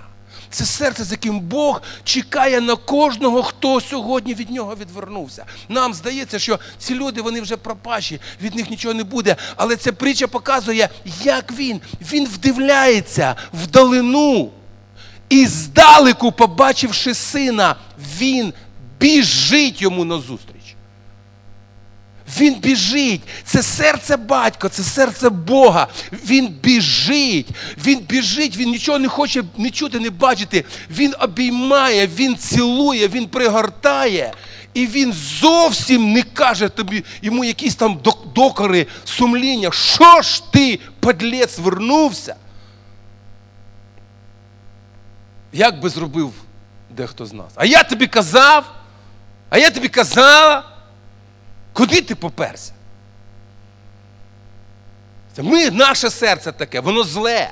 Це 0.50 0.64
серце, 0.64 1.04
з 1.04 1.10
яким 1.10 1.40
Бог 1.40 1.82
чекає 2.04 2.60
на 2.60 2.76
кожного, 2.76 3.42
хто 3.42 3.80
сьогодні 3.80 4.34
від 4.34 4.50
нього 4.50 4.76
відвернувся. 4.80 5.44
Нам 5.68 5.94
здається, 5.94 6.38
що 6.38 6.58
ці 6.78 6.94
люди 6.94 7.22
вони 7.22 7.40
вже 7.40 7.56
пропащі, 7.56 8.20
від 8.42 8.54
них 8.54 8.70
нічого 8.70 8.94
не 8.94 9.04
буде. 9.04 9.36
Але 9.56 9.76
ця 9.76 9.92
притча 9.92 10.26
показує, 10.26 10.88
як 11.24 11.52
він. 11.52 11.80
Він 12.12 12.26
вдивляється 12.26 13.36
вдалину. 13.52 14.50
І 15.28 15.46
здалеку, 15.46 16.32
побачивши 16.32 17.14
сина, 17.14 17.76
він 18.18 18.52
біжить 19.00 19.82
йому 19.82 20.04
назустріч. 20.04 20.51
Він 22.40 22.54
біжить. 22.54 23.20
Це 23.44 23.62
серце 23.62 24.16
батька, 24.16 24.68
це 24.68 24.82
серце 24.82 25.30
Бога. 25.30 25.88
Він 26.12 26.48
біжить. 26.48 27.48
Він 27.86 27.98
біжить, 27.98 28.56
він 28.56 28.70
нічого 28.70 28.98
не 28.98 29.08
хоче 29.08 29.42
не 29.56 29.70
чути, 29.70 30.00
не 30.00 30.10
бачити. 30.10 30.64
Він 30.90 31.14
обіймає, 31.20 32.06
він 32.06 32.36
цілує, 32.36 33.08
він 33.08 33.26
пригортає. 33.26 34.32
І 34.74 34.86
він 34.86 35.12
зовсім 35.12 36.12
не 36.12 36.22
каже 36.22 36.68
тобі 36.68 37.04
йому 37.22 37.44
якісь 37.44 37.74
там 37.74 38.00
докори, 38.34 38.86
сумління. 39.04 39.72
Що 39.72 40.22
ж 40.22 40.52
ти, 40.52 40.78
падлець, 41.00 41.58
вернувся? 41.58 42.36
Як 45.52 45.80
би 45.80 45.88
зробив 45.88 46.32
дехто 46.90 47.26
з 47.26 47.32
нас? 47.32 47.52
А 47.54 47.64
я 47.64 47.82
тобі 47.82 48.06
казав, 48.06 48.74
а 49.50 49.58
я 49.58 49.70
тобі 49.70 49.88
казала. 49.88 50.71
Куди 51.72 52.00
ти 52.00 52.14
поперся? 52.14 52.72
Ми, 55.38 55.70
Наше 55.70 56.10
серце 56.10 56.52
таке, 56.52 56.80
воно 56.80 57.04
зле. 57.04 57.50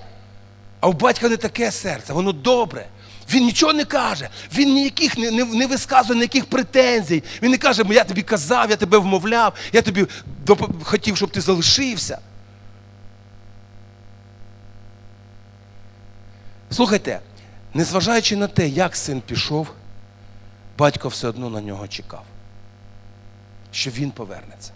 А 0.80 0.88
у 0.88 0.92
батька 0.92 1.28
не 1.28 1.36
таке 1.36 1.72
серце, 1.72 2.12
воно 2.12 2.32
добре. 2.32 2.86
Він 3.30 3.44
нічого 3.44 3.72
не 3.72 3.84
каже, 3.84 4.28
він 4.54 4.74
ніяких 4.74 5.18
не, 5.18 5.30
не 5.30 5.44
не, 5.44 5.66
висказує 5.66 6.16
ніяких 6.16 6.46
претензій. 6.46 7.22
Він 7.42 7.50
не 7.50 7.58
каже, 7.58 7.82
я 7.90 8.04
тобі 8.04 8.22
казав, 8.22 8.70
я 8.70 8.76
тебе 8.76 8.98
вмовляв, 8.98 9.54
я 9.72 9.82
тобі 9.82 10.06
доп... 10.46 10.84
хотів, 10.84 11.16
щоб 11.16 11.30
ти 11.30 11.40
залишився. 11.40 12.18
Слухайте, 16.70 17.20
незважаючи 17.74 18.36
на 18.36 18.46
те, 18.46 18.68
як 18.68 18.96
син 18.96 19.20
пішов, 19.20 19.68
батько 20.78 21.08
все 21.08 21.28
одно 21.28 21.50
на 21.50 21.60
нього 21.60 21.88
чекав 21.88 22.24
що 23.70 23.90
він 23.90 24.10
повернеться. 24.10 24.72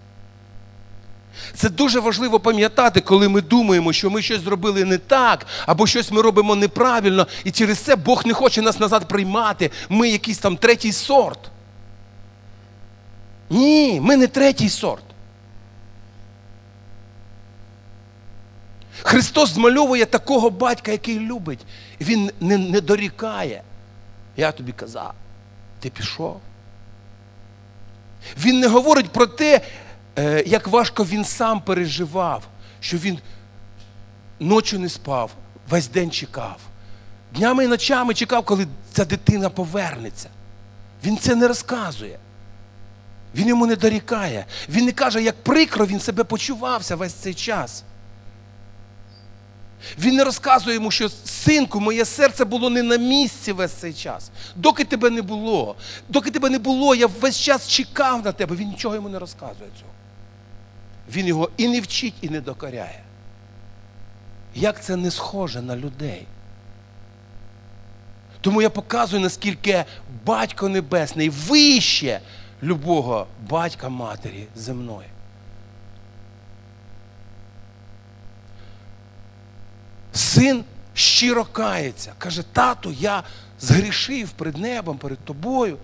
Це 1.54 1.68
дуже 1.68 2.00
важливо 2.00 2.40
пам'ятати, 2.40 3.00
коли 3.00 3.28
ми 3.28 3.40
думаємо, 3.40 3.92
що 3.92 4.10
ми 4.10 4.22
щось 4.22 4.40
зробили 4.40 4.84
не 4.84 4.98
так, 4.98 5.46
або 5.66 5.86
щось 5.86 6.10
ми 6.10 6.22
робимо 6.22 6.54
неправильно, 6.54 7.26
і 7.44 7.50
через 7.50 7.78
це 7.78 7.96
Бог 7.96 8.26
не 8.26 8.34
хоче 8.34 8.62
нас 8.62 8.80
назад 8.80 9.08
приймати. 9.08 9.70
Ми 9.88 10.08
якийсь 10.08 10.38
там 10.38 10.56
третій 10.56 10.92
сорт. 10.92 11.38
Ні, 13.50 14.00
ми 14.00 14.16
не 14.16 14.26
третій 14.26 14.68
сорт. 14.68 15.04
Христос 19.02 19.50
змальовує 19.50 20.06
такого 20.06 20.50
батька, 20.50 20.92
який 20.92 21.20
любить. 21.20 21.60
Він 22.00 22.30
не, 22.40 22.58
не 22.58 22.80
дорікає. 22.80 23.62
Я 24.36 24.52
тобі 24.52 24.72
казав, 24.72 25.14
ти 25.80 25.90
пішов. 25.90 26.40
Він 28.38 28.60
не 28.60 28.66
говорить 28.66 29.10
про 29.10 29.26
те, 29.26 29.60
е, 30.18 30.44
як 30.46 30.68
важко 30.68 31.04
він 31.04 31.24
сам 31.24 31.60
переживав, 31.60 32.42
що 32.80 32.96
він 32.96 33.18
ночі 34.40 34.78
не 34.78 34.88
спав, 34.88 35.30
весь 35.68 35.88
день 35.88 36.10
чекав. 36.10 36.56
Днями 37.34 37.64
і 37.64 37.68
ночами 37.68 38.14
чекав, 38.14 38.44
коли 38.44 38.66
ця 38.92 39.04
дитина 39.04 39.50
повернеться. 39.50 40.28
Він 41.04 41.18
це 41.18 41.34
не 41.34 41.48
розказує. 41.48 42.18
Він 43.34 43.48
йому 43.48 43.66
не 43.66 43.76
дорікає. 43.76 44.46
Він 44.68 44.84
не 44.84 44.92
каже, 44.92 45.22
як 45.22 45.42
прикро 45.42 45.86
він 45.86 46.00
себе 46.00 46.24
почувався 46.24 46.96
весь 46.96 47.12
цей 47.12 47.34
час. 47.34 47.84
Він 49.98 50.16
не 50.16 50.24
розказує 50.24 50.74
йому, 50.74 50.90
що 50.90 51.08
синку, 51.24 51.80
моє 51.80 52.04
серце 52.04 52.44
було 52.44 52.70
не 52.70 52.82
на 52.82 52.96
місці 52.96 53.52
весь 53.52 53.72
цей 53.72 53.94
час. 53.94 54.30
Доки 54.56 54.84
тебе 54.84 55.10
не 55.10 55.22
було, 55.22 55.76
доки 56.08 56.30
тебе 56.30 56.50
не 56.50 56.58
було, 56.58 56.94
я 56.94 57.06
весь 57.06 57.38
час 57.38 57.68
чекав 57.68 58.24
на 58.24 58.32
тебе. 58.32 58.56
Він 58.56 58.68
нічого 58.68 58.94
йому 58.94 59.08
не 59.08 59.18
розказує 59.18 59.70
цього. 59.80 59.92
Він 61.12 61.26
його 61.26 61.50
і 61.56 61.68
не 61.68 61.80
вчить, 61.80 62.14
і 62.20 62.28
не 62.28 62.40
докоряє. 62.40 63.02
Як 64.54 64.84
це 64.84 64.96
не 64.96 65.10
схоже 65.10 65.62
на 65.62 65.76
людей? 65.76 66.26
Тому 68.40 68.62
я 68.62 68.70
показую, 68.70 69.22
наскільки 69.22 69.84
батько 70.24 70.68
небесний 70.68 71.28
вище 71.28 72.20
любого 72.62 73.26
батька 73.48 73.88
матері 73.88 74.46
земної. 74.56 75.08
Син 80.14 80.64
щиро 80.94 81.44
кається, 81.44 82.12
каже, 82.18 82.42
тату, 82.52 82.92
я 82.92 83.22
згрішив 83.60 84.30
перед 84.30 84.56
небом, 84.56 84.98
перед 84.98 85.18
тобою, 85.18 85.78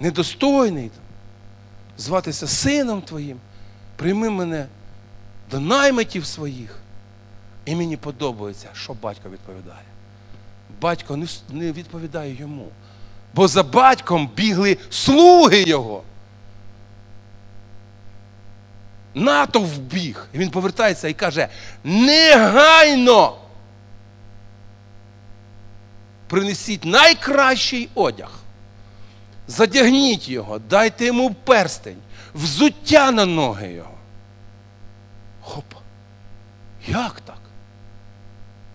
недостойний 0.00 0.90
зватися 1.98 2.46
сином 2.46 3.02
твоїм, 3.02 3.38
прийми 3.96 4.30
мене 4.30 4.66
до 5.50 5.60
наймитів 5.60 6.26
своїх. 6.26 6.76
І 7.64 7.76
мені 7.76 7.96
подобається, 7.96 8.68
що 8.74 8.94
батько 8.94 9.30
відповідає. 9.30 9.84
Батько 10.80 11.16
не, 11.50 11.72
відповідає 11.72 12.36
йому. 12.40 12.68
Бо 13.34 13.48
за 13.48 13.62
батьком 13.62 14.30
бігли 14.36 14.78
слуги 14.90 15.62
його. 15.62 16.02
Натовп 19.14 19.78
біг. 19.78 20.26
І 20.32 20.38
він 20.38 20.50
повертається 20.50 21.08
і 21.08 21.14
каже: 21.14 21.48
негайно 21.84 23.36
принесіть 26.28 26.84
найкращий 26.84 27.88
одяг. 27.94 28.30
Задягніть 29.48 30.28
його, 30.28 30.58
дайте 30.58 31.06
йому 31.06 31.34
перстень, 31.34 31.96
взуття 32.34 33.10
на 33.10 33.26
ноги 33.26 33.72
його. 33.72 33.94
Хопа. 35.42 35.76
Як 36.88 37.20
так? 37.20 37.38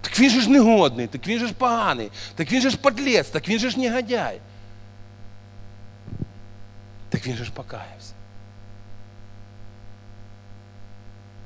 Так 0.02 0.20
він 0.20 0.30
же 0.30 0.42
ж 0.42 0.50
негодний, 0.50 1.08
так 1.08 1.28
він 1.28 1.40
же 1.40 1.48
ж 1.48 1.54
поганий, 1.54 2.12
так 2.36 2.52
він 2.52 2.62
же 2.62 2.70
ж 2.70 2.78
подлець, 2.78 3.28
так 3.28 3.50
він 3.50 3.60
же 3.60 3.70
ж 3.70 3.80
негодяй. 3.80 4.40
Так 7.10 7.28
він 7.28 7.36
же 7.36 7.46
ж 7.46 7.52
покаявся. 7.52 8.14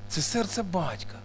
Це 0.09 0.21
серце 0.21 0.63
батька. 0.63 1.15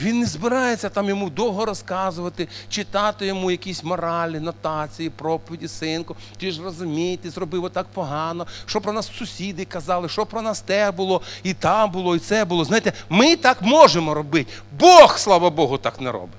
Він 0.00 0.20
не 0.20 0.26
збирається 0.26 0.88
там 0.88 1.08
йому 1.08 1.30
довго 1.30 1.64
розказувати, 1.64 2.48
читати 2.68 3.26
йому 3.26 3.50
якісь 3.50 3.84
моралі, 3.84 4.40
нотації, 4.40 5.10
проповіді, 5.10 5.68
синку. 5.68 6.16
Ти 6.36 6.50
ж 6.50 6.62
розумій, 6.62 7.16
ти 7.16 7.30
зробив 7.30 7.64
отак 7.64 7.86
погано, 7.86 8.46
що 8.66 8.80
про 8.80 8.92
нас 8.92 9.10
сусіди 9.18 9.64
казали, 9.64 10.08
що 10.08 10.26
про 10.26 10.42
нас 10.42 10.60
те 10.60 10.90
було, 10.90 11.22
і 11.42 11.54
там 11.54 11.90
було, 11.90 12.16
і 12.16 12.18
це 12.18 12.44
було. 12.44 12.64
Знаєте, 12.64 12.92
ми 13.08 13.36
так 13.36 13.62
можемо 13.62 14.14
робити. 14.14 14.52
Бог, 14.78 15.18
слава 15.18 15.50
Богу, 15.50 15.78
так 15.78 16.00
не 16.00 16.12
робить. 16.12 16.34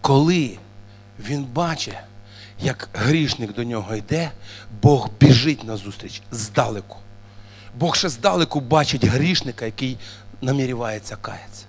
Коли 0.00 0.58
він 1.18 1.44
бачить, 1.44 1.94
як 2.60 2.88
грішник 2.92 3.54
до 3.54 3.64
нього 3.64 3.94
йде, 3.94 4.30
Бог 4.82 5.10
біжить 5.20 5.64
назустріч 5.64 6.22
здалеку. 6.30 6.96
Бог 7.78 7.96
ще 7.96 8.08
здалеку 8.08 8.60
бачить 8.60 9.04
грішника, 9.04 9.64
який 9.64 9.96
намірівається 10.40 11.16
каятися. 11.16 11.64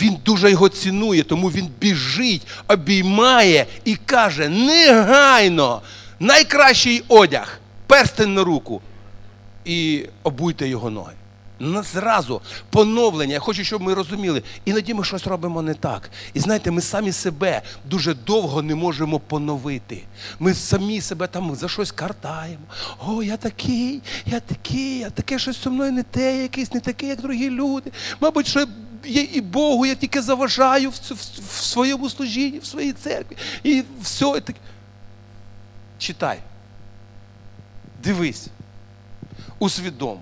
Він 0.00 0.16
дуже 0.24 0.50
його 0.50 0.68
цінує, 0.68 1.22
тому 1.22 1.48
він 1.48 1.68
біжить, 1.80 2.46
обіймає 2.68 3.66
і 3.84 3.96
каже: 3.96 4.48
негайно, 4.48 5.82
найкращий 6.20 7.04
одяг, 7.08 7.60
перстень 7.86 8.34
на 8.34 8.44
руку, 8.44 8.80
і 9.64 10.06
обуйте 10.22 10.68
його 10.68 10.90
ноги. 10.90 11.12
Зразу 11.62 12.42
поновлення. 12.70 13.32
Я 13.32 13.40
хочу, 13.40 13.64
щоб 13.64 13.82
ми 13.82 13.94
розуміли. 13.94 14.42
Іноді 14.64 14.94
ми 14.94 15.04
щось 15.04 15.26
робимо 15.26 15.62
не 15.62 15.74
так. 15.74 16.10
І 16.34 16.40
знаєте, 16.40 16.70
ми 16.70 16.80
самі 16.80 17.12
себе 17.12 17.62
дуже 17.84 18.14
довго 18.14 18.62
не 18.62 18.74
можемо 18.74 19.20
поновити. 19.20 20.02
Ми 20.38 20.54
самі 20.54 21.00
себе 21.00 21.26
там 21.26 21.54
за 21.54 21.68
щось 21.68 21.92
картаємо. 21.92 22.64
О, 23.06 23.22
я 23.22 23.36
такий, 23.36 24.02
я 24.26 24.40
такий, 24.40 25.02
а 25.02 25.10
таке 25.10 25.38
щось 25.38 25.62
зі 25.62 25.68
мною 25.68 25.92
не 25.92 26.02
те, 26.02 26.42
якийсь 26.42 26.74
не 26.74 26.80
такий, 26.80 27.08
як 27.08 27.20
другі 27.20 27.50
люди. 27.50 27.92
Мабуть, 28.20 28.46
що 28.46 28.66
я 29.04 29.22
і 29.32 29.40
Богу 29.40 29.86
я 29.86 29.94
тільки 29.94 30.22
заважаю 30.22 30.90
в, 30.90 30.94
в, 30.94 31.14
в 31.48 31.62
своєму 31.62 32.10
служінні, 32.10 32.58
в 32.58 32.64
своїй 32.64 32.92
церкві. 32.92 33.36
І 33.62 33.82
все. 34.00 34.34
І 34.38 34.40
так... 34.40 34.56
Читай. 35.98 36.38
Дивись. 38.02 38.48
Усвідом. 39.58 40.18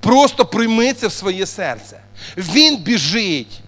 Просто 0.00 0.46
прийми 0.46 0.92
це 0.92 1.06
в 1.06 1.12
своє 1.12 1.46
серце. 1.46 2.00
Він 2.36 2.76
біжить 2.76 3.60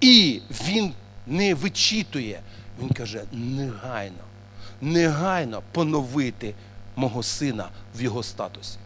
і 0.00 0.40
він 0.68 0.92
не 1.26 1.54
вичитує. 1.54 2.40
Він 2.82 2.88
каже: 2.88 3.22
негайно, 3.32 4.24
негайно 4.80 5.62
поновити 5.72 6.54
мого 6.96 7.22
сина 7.22 7.68
в 7.94 8.02
його 8.02 8.22
статусі. 8.22 8.78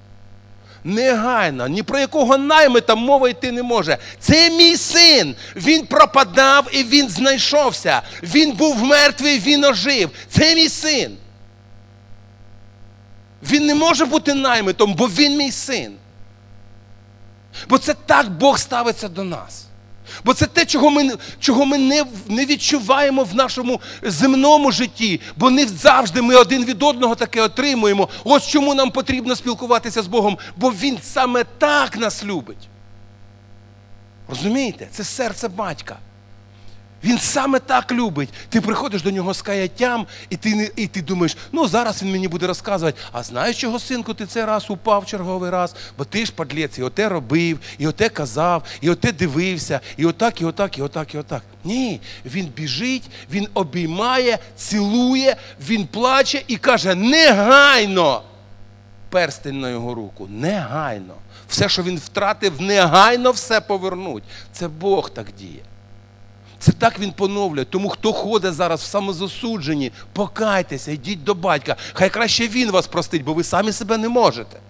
Негайно, 0.84 1.68
ні 1.68 1.82
про 1.82 1.98
якого 1.98 2.38
наймита 2.38 2.94
мова 2.94 3.28
йти 3.28 3.52
не 3.52 3.62
може. 3.62 3.98
Це 4.20 4.50
мій 4.50 4.76
син. 4.76 5.34
Він 5.56 5.86
пропадав 5.86 6.68
і 6.72 6.84
він 6.84 7.08
знайшовся. 7.08 8.02
Він 8.22 8.52
був 8.52 8.84
мертвий, 8.84 9.38
він 9.38 9.64
ожив. 9.64 10.10
Це 10.30 10.54
мій 10.54 10.68
син. 10.68 11.16
Він 13.42 13.66
не 13.66 13.74
може 13.74 14.04
бути 14.04 14.34
наймитом, 14.34 14.94
бо 14.94 15.06
він 15.06 15.36
мій 15.36 15.52
син. 15.52 15.96
Бо 17.68 17.78
це 17.78 17.94
так 17.94 18.30
Бог 18.30 18.58
ставиться 18.58 19.08
до 19.08 19.24
нас. 19.24 19.64
Бо 20.24 20.34
це 20.34 20.46
те, 20.46 20.64
чого 20.66 20.90
ми, 20.90 21.10
чого 21.40 21.66
ми 21.66 21.78
не, 21.78 22.04
не 22.28 22.46
відчуваємо 22.46 23.24
в 23.24 23.34
нашому 23.34 23.80
земному 24.02 24.72
житті, 24.72 25.20
бо 25.36 25.50
не 25.50 25.66
завжди 25.66 26.22
ми 26.22 26.34
один 26.34 26.64
від 26.64 26.82
одного 26.82 27.14
таке 27.14 27.42
отримуємо. 27.42 28.08
Ось 28.24 28.46
чому 28.46 28.74
нам 28.74 28.90
потрібно 28.90 29.36
спілкуватися 29.36 30.02
з 30.02 30.06
Богом, 30.06 30.38
бо 30.56 30.70
Він 30.70 30.98
саме 31.02 31.44
так 31.44 31.96
нас 31.96 32.24
любить. 32.24 32.68
Розумієте? 34.28 34.88
Це 34.92 35.04
серце 35.04 35.48
батька. 35.48 35.96
Він 37.04 37.18
саме 37.18 37.58
так 37.58 37.92
любить. 37.92 38.28
Ти 38.48 38.60
приходиш 38.60 39.02
до 39.02 39.10
нього 39.10 39.34
з 39.34 39.42
каяттям, 39.42 40.06
і 40.30 40.36
ти, 40.36 40.72
і 40.76 40.86
ти 40.86 41.02
думаєш, 41.02 41.36
ну 41.52 41.68
зараз 41.68 42.02
він 42.02 42.12
мені 42.12 42.28
буде 42.28 42.46
розказувати, 42.46 42.98
а 43.12 43.22
знаєш 43.22 43.60
чого, 43.60 43.78
синку, 43.78 44.14
ти 44.14 44.26
цей 44.26 44.44
раз 44.44 44.70
упав 44.70 45.06
черговий 45.06 45.50
раз, 45.50 45.74
бо 45.98 46.04
ти 46.04 46.26
ж 46.26 46.32
падлець, 46.32 46.78
і 46.78 46.82
оте 46.82 47.08
робив, 47.08 47.58
і 47.78 47.86
оте 47.86 48.08
казав, 48.08 48.62
і 48.80 48.90
оте 48.90 49.12
дивився, 49.12 49.80
і 49.96 50.06
отак, 50.06 50.40
і 50.40 50.44
отак, 50.44 50.78
і 50.78 50.82
отак, 50.82 51.14
і 51.14 51.18
отак. 51.18 51.42
Ні, 51.64 52.00
він 52.24 52.46
біжить, 52.46 53.10
він 53.30 53.48
обіймає, 53.54 54.38
цілує, 54.56 55.36
він 55.60 55.86
плаче 55.86 56.42
і 56.46 56.56
каже: 56.56 56.94
негайно 56.94 58.22
перстень 59.10 59.60
на 59.60 59.70
його 59.70 59.94
руку. 59.94 60.26
Негайно. 60.30 61.14
Все, 61.48 61.68
що 61.68 61.82
він 61.82 61.96
втратив, 61.96 62.60
негайно 62.60 63.30
все 63.30 63.60
повернуть. 63.60 64.24
Це 64.52 64.68
Бог 64.68 65.10
так 65.10 65.26
діє. 65.38 65.62
Це 66.58 66.72
так 66.72 66.98
він 66.98 67.12
поновлює. 67.12 67.64
Тому 67.64 67.88
хто 67.88 68.12
ходить 68.12 68.54
зараз 68.54 68.80
в 68.80 68.86
самозасудженні, 68.86 69.92
покайтеся, 70.12 70.92
йдіть 70.92 71.24
до 71.24 71.34
батька. 71.34 71.76
Хай 71.92 72.10
краще 72.10 72.48
він 72.48 72.70
вас 72.70 72.86
простить, 72.86 73.24
бо 73.24 73.34
ви 73.34 73.44
самі 73.44 73.72
себе 73.72 73.96
не 73.96 74.08
можете. 74.08 74.60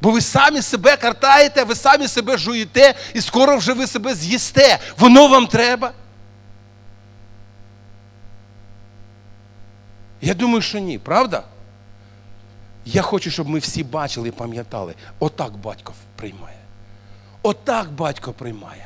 Бо 0.00 0.10
ви 0.10 0.20
самі 0.20 0.62
себе 0.62 0.96
картаєте, 0.96 1.64
ви 1.64 1.74
самі 1.74 2.08
себе 2.08 2.38
жуєте, 2.38 2.94
і 3.14 3.20
скоро 3.20 3.56
вже 3.56 3.72
ви 3.72 3.86
себе 3.86 4.14
з'їсте. 4.14 4.78
Воно 4.98 5.28
вам 5.28 5.46
треба. 5.46 5.92
Я 10.20 10.34
думаю, 10.34 10.62
що 10.62 10.78
ні, 10.78 10.98
правда? 10.98 11.42
Я 12.84 13.02
хочу, 13.02 13.30
щоб 13.30 13.48
ми 13.48 13.58
всі 13.58 13.84
бачили 13.84 14.28
і 14.28 14.32
пам'ятали, 14.32 14.94
отак 15.18 15.56
батько 15.56 15.92
приймає. 16.16 16.56
Отак 17.42 17.90
батько 17.92 18.32
приймає. 18.32 18.85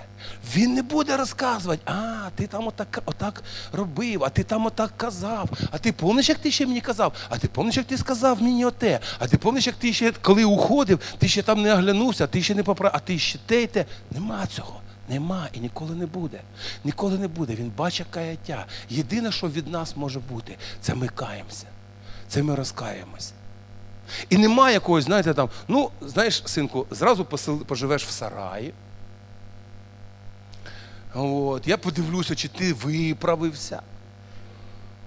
Він 0.55 0.75
не 0.75 0.83
буде 0.83 1.17
розказувати, 1.17 1.83
а 1.85 2.29
ти 2.35 2.47
там 2.47 2.67
отак, 2.67 3.03
отак 3.05 3.43
робив, 3.73 4.25
а 4.25 4.29
ти 4.29 4.43
там 4.43 4.67
отак 4.67 4.93
казав. 4.97 5.51
А 5.71 5.79
ти 5.79 5.93
пам'ятаєш, 5.93 6.29
як 6.29 6.39
ти 6.39 6.51
ще 6.51 6.67
мені 6.67 6.81
казав? 6.81 7.13
А 7.29 7.39
ти 7.39 7.49
пам'ятаєш, 7.49 7.77
як 7.77 7.87
ти 7.87 7.99
сказав 7.99 8.43
мені 8.43 8.65
оте? 8.65 9.01
А 9.19 9.27
ти 9.29 9.37
пам'ятаєш, 9.37 9.67
як 9.67 9.77
ти 9.77 9.93
ще, 9.93 10.13
коли 10.23 10.45
уходив, 10.45 11.01
ти 11.19 11.29
ще 11.29 11.43
там 11.43 11.63
не 11.63 11.75
оглянувся, 11.75 12.27
ти 12.27 12.43
ще 12.43 12.55
не 12.55 12.63
поправив, 12.63 12.97
а 12.97 12.99
ти 13.07 13.19
ще 13.19 13.39
те 13.47 13.63
й 13.63 13.67
те. 13.67 13.85
Нема 14.11 14.47
цього. 14.47 14.81
Нема 15.09 15.49
і 15.53 15.61
ніколи 15.61 15.95
не 15.95 16.07
буде. 16.07 16.41
Ніколи 16.85 17.19
не 17.19 17.29
буде. 17.29 17.55
Він 17.55 17.73
бачить 17.77 18.07
каяття. 18.11 18.67
Єдине, 18.89 19.33
що 19.33 19.49
від 19.49 19.69
нас 19.69 19.97
може 19.97 20.21
бути, 20.21 20.57
це 20.81 20.95
ми 20.95 21.09
каємося. 21.09 21.67
Це 22.29 22.43
ми 22.43 22.55
розкаємося. 22.55 23.33
І 24.31 24.37
немає 24.37 24.75
якогось, 24.75 25.05
знаєте, 25.05 25.35
там, 25.35 25.51
ну, 25.69 25.91
знаєш, 26.01 26.43
синку, 26.47 26.87
зразу 26.91 27.25
поживеш 27.67 28.05
в 28.05 28.11
сараї. 28.11 28.75
От, 31.15 31.67
я 31.67 31.77
подивлюся, 31.77 32.35
чи 32.35 32.49
ти 32.49 32.73
виправився. 32.73 33.83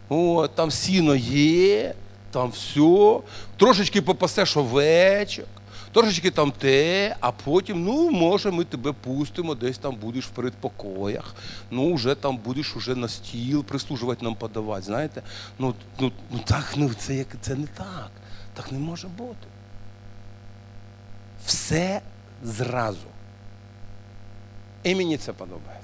От, 0.09 0.55
там 0.55 0.71
сіно 0.71 1.15
є, 1.15 1.93
там 2.31 2.49
все. 2.49 3.19
Трошечки 3.57 4.01
попасеш 4.01 4.57
овечок, 4.57 5.47
трошечки 5.93 6.31
там 6.31 6.51
те, 6.51 7.15
а 7.19 7.31
потім, 7.31 7.83
ну, 7.83 8.09
може, 8.09 8.51
ми 8.51 8.63
тебе 8.63 8.91
пустимо, 8.91 9.55
десь 9.55 9.77
там 9.77 9.95
будеш 9.95 10.25
в 10.25 10.29
передпокоях, 10.29 11.35
ну, 11.71 11.93
вже 11.93 12.15
там 12.15 12.37
будеш 12.37 12.75
уже 12.75 12.95
на 12.95 13.07
стіл 13.07 13.63
прислужувати 13.63 14.25
нам 14.25 14.35
подавати. 14.35 14.85
Знаєте? 14.85 15.21
Ну, 15.59 15.73
ну, 15.99 16.11
ну 16.31 16.39
так, 16.45 16.73
ну 16.75 16.91
це, 16.93 17.15
як, 17.15 17.27
це 17.41 17.55
не 17.55 17.67
так. 17.67 18.11
Так 18.53 18.71
не 18.71 18.79
може 18.79 19.07
бути. 19.07 19.47
Все 21.45 22.01
зразу. 22.43 23.07
І 24.83 24.95
мені 24.95 25.17
це 25.17 25.33
подобається. 25.33 25.82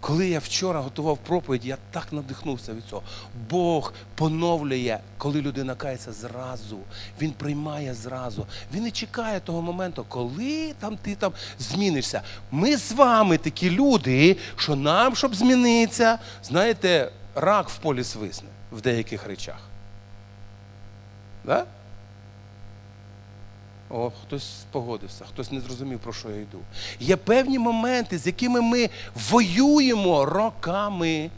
Коли 0.00 0.28
я 0.28 0.38
вчора 0.38 0.80
готував 0.80 1.18
проповідь, 1.18 1.64
я 1.64 1.76
так 1.90 2.12
надихнувся 2.12 2.72
від 2.72 2.84
цього. 2.84 3.02
Бог 3.50 3.92
поновлює, 4.14 4.98
коли 5.18 5.40
людина 5.40 5.74
кається 5.74 6.12
зразу. 6.12 6.78
Він 7.20 7.32
приймає 7.32 7.94
зразу. 7.94 8.46
Він 8.74 8.82
не 8.82 8.90
чекає 8.90 9.40
того 9.40 9.62
моменту, 9.62 10.04
коли 10.08 10.74
там 10.80 10.96
ти 10.96 11.14
там 11.14 11.32
змінишся. 11.58 12.22
Ми 12.50 12.76
з 12.76 12.92
вами 12.92 13.38
такі 13.38 13.70
люди, 13.70 14.36
що 14.56 14.76
нам, 14.76 15.16
щоб 15.16 15.34
змінитися, 15.34 16.18
знаєте, 16.44 17.12
рак 17.34 17.68
в 17.68 17.78
полі 17.78 18.04
свисне 18.04 18.48
в 18.72 18.80
деяких 18.80 19.26
речах. 19.26 19.58
Да? 21.44 21.64
О, 23.90 24.12
хтось 24.22 24.64
погодився, 24.70 25.24
хтось 25.24 25.52
не 25.52 25.60
зрозумів, 25.60 25.98
про 25.98 26.12
що 26.12 26.30
я 26.30 26.36
йду. 26.36 26.58
Є 27.00 27.16
певні 27.16 27.58
моменти, 27.58 28.18
з 28.18 28.26
якими 28.26 28.60
ми 28.60 28.90
воюємо 29.30 30.24
роками, 30.24 31.30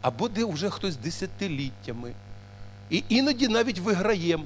або 0.00 0.28
де 0.28 0.44
вже 0.44 0.70
хтось 0.70 0.96
десятиліттями. 0.96 2.12
І 2.90 3.04
іноді 3.08 3.48
навіть 3.48 3.78
виграємо. 3.78 4.44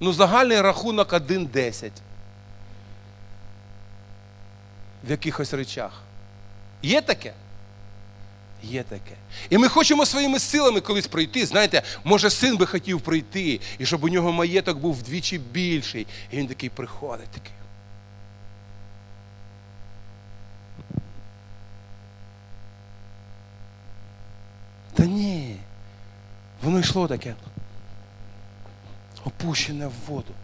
Ну, 0.00 0.12
загальний 0.12 0.60
рахунок 0.60 1.12
1-10 1.12 1.90
в 5.04 5.10
якихось 5.10 5.54
речах. 5.54 6.02
Є 6.82 7.00
таке? 7.00 7.32
Є 8.62 8.82
таке. 8.82 9.14
І 9.50 9.58
ми 9.58 9.68
хочемо 9.68 10.06
своїми 10.06 10.38
силами 10.38 10.80
колись 10.80 11.06
пройти. 11.06 11.46
Знаєте, 11.46 11.82
може, 12.04 12.30
син 12.30 12.56
би 12.56 12.66
хотів 12.66 13.00
пройти, 13.00 13.60
і 13.78 13.86
щоб 13.86 14.04
у 14.04 14.08
нього 14.08 14.32
маєток 14.32 14.78
був 14.78 14.94
вдвічі 14.94 15.38
більший. 15.38 16.06
І 16.30 16.36
він 16.36 16.46
такий 16.46 16.68
приходить 16.68 17.28
такий. 17.28 17.52
Та 24.94 25.06
ні. 25.06 25.56
Воно 26.62 26.80
йшло 26.80 27.08
таке. 27.08 27.34
Опущене 29.24 29.86
в 29.86 29.92
воду. 30.06 30.34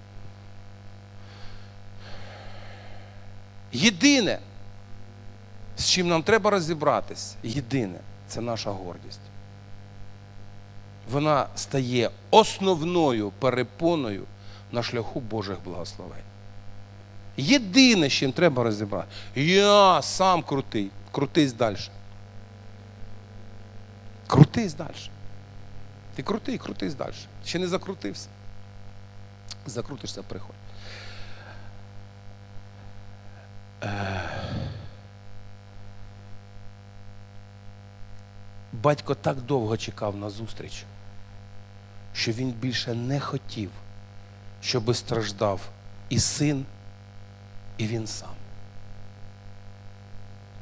Єдине, 3.72 4.38
з 5.76 5.90
чим 5.90 6.08
нам 6.08 6.22
треба 6.22 6.50
розібратись, 6.50 7.36
єдине 7.42 7.98
це 8.28 8.40
наша 8.40 8.70
гордість. 8.70 9.20
Вона 11.10 11.46
стає 11.56 12.10
основною 12.30 13.30
перепоною 13.30 14.24
на 14.72 14.82
шляху 14.82 15.20
Божих 15.20 15.56
благословень. 15.64 16.24
Єдине, 17.36 18.08
з 18.08 18.12
чим 18.12 18.32
треба 18.32 18.62
розібрати, 18.62 19.08
я 19.34 20.02
сам 20.02 20.42
крутий, 20.42 20.90
крутись 21.12 21.52
далі. 21.52 21.76
Крутись 24.26 24.74
далі. 24.74 25.10
Ти 26.14 26.22
крутий, 26.22 26.58
крутись 26.58 26.94
далі. 26.94 27.14
Ще 27.44 27.58
не 27.58 27.68
закрутився. 27.68 28.28
Закрутишся, 29.66 30.22
приходь. 30.22 30.54
Батько 38.84 39.14
так 39.14 39.40
довго 39.40 39.76
чекав 39.76 40.16
на 40.16 40.30
зустріч, 40.30 40.84
що 42.12 42.32
він 42.32 42.50
більше 42.50 42.94
не 42.94 43.20
хотів, 43.20 43.70
щоби 44.62 44.94
страждав 44.94 45.60
і 46.08 46.18
син, 46.18 46.64
і 47.78 47.86
він 47.86 48.06
сам. 48.06 48.28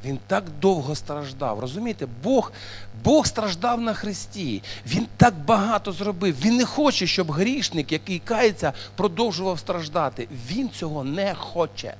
Він 0.05 0.18
так 0.27 0.45
довго 0.61 0.95
страждав. 0.95 1.61
Розумієте, 1.61 2.07
Бог 2.23 2.53
Бог 3.05 3.27
страждав 3.27 3.81
на 3.81 3.95
Христі. 3.95 4.62
Він 4.87 5.07
так 5.16 5.35
багато 5.35 5.93
зробив. 5.93 6.41
Він 6.41 6.57
не 6.57 6.64
хоче, 6.64 7.07
щоб 7.07 7.33
грішник, 7.33 7.93
який 7.93 8.18
кається, 8.18 8.73
продовжував 8.97 9.59
страждати. 9.59 10.29
Він 10.51 10.70
цього 10.70 11.05
не 11.05 11.35
хоче. 11.35 11.95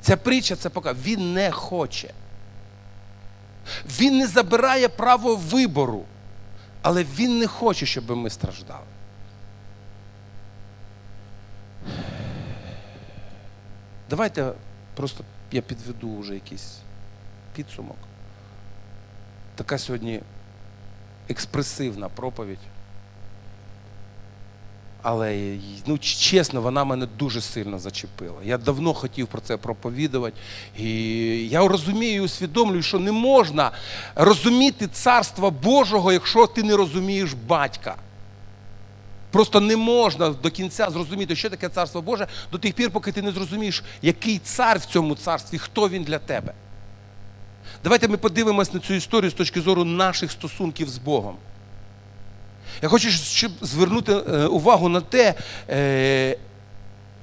Ця 0.00 0.16
притча 0.16 0.56
це 0.56 0.70
пока. 0.70 0.92
Він 0.92 1.32
не 1.32 1.50
хоче. 1.50 2.14
Він 3.86 4.18
не 4.18 4.26
забирає 4.26 4.88
право 4.88 5.36
вибору, 5.36 6.04
але 6.82 7.04
він 7.04 7.38
не 7.38 7.46
хоче, 7.46 7.86
щоб 7.86 8.10
ми 8.10 8.30
страждали. 8.30 8.86
Давайте 14.10 14.52
просто 14.94 15.24
я 15.52 15.62
підведу 15.62 16.18
вже 16.18 16.34
якийсь 16.34 16.78
підсумок. 17.56 17.96
Така 19.54 19.78
сьогодні 19.78 20.20
експресивна 21.28 22.08
проповідь. 22.08 22.58
Але 25.06 25.56
ну, 25.86 25.98
чесно, 25.98 26.60
вона 26.60 26.84
мене 26.84 27.06
дуже 27.06 27.40
сильно 27.40 27.78
зачепила. 27.78 28.36
Я 28.44 28.58
давно 28.58 28.94
хотів 28.94 29.26
про 29.26 29.40
це 29.40 29.56
проповідувати. 29.56 30.36
І 30.78 30.88
я 31.48 31.68
розумію 31.68 32.14
і 32.14 32.20
усвідомлюю, 32.20 32.82
що 32.82 32.98
не 32.98 33.12
можна 33.12 33.70
розуміти 34.14 34.88
царства 34.92 35.50
Божого, 35.50 36.12
якщо 36.12 36.46
ти 36.46 36.62
не 36.62 36.76
розумієш 36.76 37.32
батька. 37.46 37.96
Просто 39.30 39.60
не 39.60 39.76
можна 39.76 40.28
до 40.30 40.50
кінця 40.50 40.90
зрозуміти, 40.90 41.36
що 41.36 41.50
таке 41.50 41.68
царство 41.68 42.02
Боже, 42.02 42.26
до 42.52 42.58
тих 42.58 42.74
пір, 42.74 42.90
поки 42.90 43.12
ти 43.12 43.22
не 43.22 43.32
зрозумієш, 43.32 43.84
який 44.02 44.38
цар 44.38 44.78
в 44.78 44.84
цьому 44.84 45.14
царстві, 45.14 45.58
хто 45.58 45.88
він 45.88 46.02
для 46.02 46.18
тебе. 46.18 46.52
Давайте 47.82 48.08
ми 48.08 48.16
подивимось 48.16 48.74
на 48.74 48.80
цю 48.80 48.94
історію 48.94 49.30
з 49.30 49.34
точки 49.34 49.60
зору 49.60 49.84
наших 49.84 50.30
стосунків 50.30 50.88
з 50.88 50.98
Богом. 50.98 51.36
Я 52.82 52.88
хочу 52.88 53.10
щоб 53.10 53.52
звернути 53.60 54.12
увагу 54.46 54.88
на 54.88 55.00
те, 55.00 55.34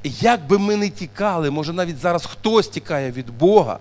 як 0.03 0.47
би 0.47 0.57
ми 0.57 0.75
не 0.75 0.89
тікали, 0.89 1.51
може 1.51 1.73
навіть 1.73 1.97
зараз 1.97 2.25
хтось 2.25 2.67
тікає 2.67 3.11
від 3.11 3.29
Бога. 3.29 3.79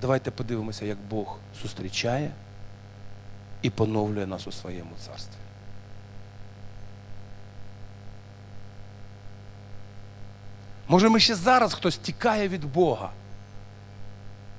Давайте 0.00 0.30
подивимося, 0.30 0.84
як 0.84 0.98
Бог 1.10 1.38
зустрічає 1.62 2.30
і 3.62 3.70
поновлює 3.70 4.26
нас 4.26 4.46
у 4.46 4.52
своєму 4.52 4.90
царстві. 5.06 5.34
Може, 10.88 11.08
ми 11.08 11.20
ще 11.20 11.34
зараз 11.34 11.74
хтось 11.74 11.96
тікає 11.98 12.48
від 12.48 12.64
Бога. 12.64 13.10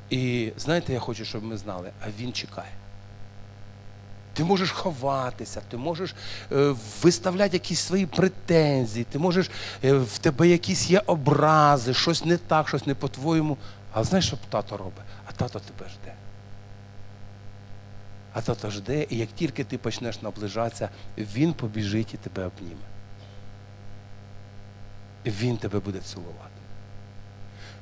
І 0.09 0.51
знаєте, 0.57 0.93
я 0.93 0.99
хочу, 0.99 1.25
щоб 1.25 1.43
ми 1.43 1.57
знали, 1.57 1.91
а 2.01 2.05
Він 2.19 2.33
чекає. 2.33 2.71
Ти 4.33 4.43
можеш 4.43 4.71
ховатися, 4.71 5.61
ти 5.69 5.77
можеш 5.77 6.15
е, 6.51 6.75
виставляти 7.01 7.55
якісь 7.55 7.79
свої 7.79 8.05
претензії, 8.05 9.05
ти 9.11 9.19
можеш, 9.19 9.51
е, 9.83 9.93
в 9.93 10.17
тебе 10.17 10.47
якісь 10.47 10.89
є 10.89 11.01
образи, 11.05 11.93
щось 11.93 12.25
не 12.25 12.37
так, 12.37 12.67
щось 12.67 12.87
не 12.87 12.95
по-твоєму. 12.95 13.57
А 13.93 14.03
знаєш, 14.03 14.27
що 14.27 14.37
тато 14.49 14.77
робить? 14.77 15.03
А 15.25 15.31
тато 15.31 15.59
тебе 15.59 15.89
жде. 15.89 16.13
А 18.33 18.41
тато 18.41 18.69
жде, 18.69 19.05
і 19.09 19.17
як 19.17 19.29
тільки 19.35 19.63
ти 19.63 19.77
почнеш 19.77 20.21
наближатися, 20.21 20.89
він 21.17 21.53
побіжить 21.53 22.13
і 22.13 22.17
тебе 22.17 22.45
обніме. 22.45 22.81
Він 25.25 25.57
тебе 25.57 25.79
буде 25.79 25.99
цілувати. 25.99 26.50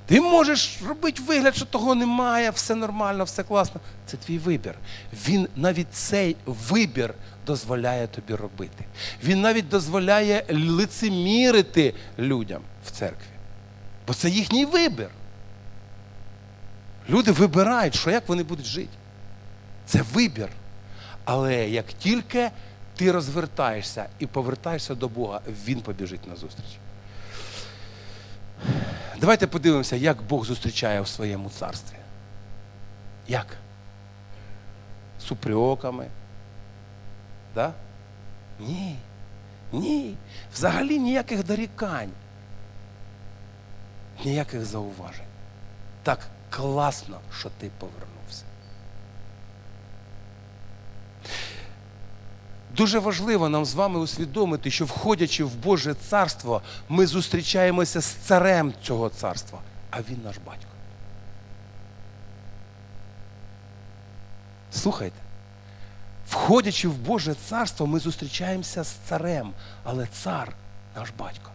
Ти 0.10 0.22
можеш 0.22 0.80
робити 0.88 1.22
вигляд, 1.24 1.56
що 1.56 1.66
того 1.66 1.96
немає, 1.96 2.50
все 2.50 2.76
нормально, 2.76 3.24
все 3.24 3.44
класно. 3.44 3.82
Це 4.06 4.18
твій 4.18 4.38
вибір. 4.38 4.76
Він 5.28 5.48
навіть 5.56 5.94
цей 5.94 6.36
вибір 6.46 7.14
дозволяє 7.46 8.08
тобі 8.08 8.36
робити. 8.36 8.86
Він 9.24 9.42
навіть 9.42 9.70
дозволяє 9.70 10.46
лицемірити 10.50 11.94
людям 12.20 12.62
в 12.86 12.92
церкві. 12.92 13.36
Бо 14.08 14.14
це 14.14 14.30
їхній 14.30 14.66
вибір. 14.66 15.10
Люди 17.10 17.32
вибирають, 17.32 17.96
що 17.96 18.12
як 18.12 18.30
вони 18.30 18.44
будуть 18.44 18.66
жити. 18.66 18.98
Це 19.86 20.02
вибір. 20.14 20.50
Але 21.26 21.70
як 21.70 21.86
тільки 21.86 22.50
ти 22.96 23.12
розвертаєшся 23.12 24.06
і 24.20 24.26
повертаєшся 24.26 24.96
до 24.96 25.08
Бога, 25.08 25.42
Він 25.66 25.82
побіжить 25.82 26.28
на 26.28 26.36
зустріч. 26.36 26.80
Давайте 29.20 29.48
подивимося, 29.48 29.96
як 29.96 30.22
Бог 30.22 30.46
зустрічає 30.46 31.02
в 31.02 31.08
своєму 31.08 31.50
царстві. 31.50 31.98
Як? 33.28 33.58
З? 35.22 35.32
Да? 37.56 37.74
Ні. 38.60 38.96
Ні. 39.72 40.16
Взагалі 40.54 41.00
ніяких 41.00 41.46
дорікань. 41.46 42.12
Ніяких 44.26 44.66
зауважень. 44.66 45.26
Так 46.04 46.20
класно, 46.50 47.20
що 47.40 47.50
ти 47.50 47.72
повернувся. 47.78 48.44
Дуже 52.80 53.00
важливо 53.00 53.50
нам 53.50 53.66
з 53.66 53.74
вами 53.74 54.00
усвідомити, 54.00 54.72
що 54.72 54.86
входячи 54.86 55.44
в 55.44 55.56
Боже 55.56 55.94
царство, 55.94 56.62
ми 56.90 57.08
зустрічаємося 57.08 58.02
з 58.02 58.06
царем 58.06 58.74
цього 58.84 59.10
царства, 59.10 59.60
а 59.92 60.02
він 60.02 60.18
наш 60.24 60.36
батько. 60.46 60.72
Слухайте, 64.72 65.16
входячи 66.30 66.88
в 66.88 66.98
Боже 66.98 67.34
царство, 67.34 67.88
ми 67.88 68.00
зустрічаємося 68.00 68.84
з 68.84 68.92
царем, 68.92 69.54
але 69.84 70.08
цар 70.08 70.54
наш 70.96 71.10
батько. 71.18 71.52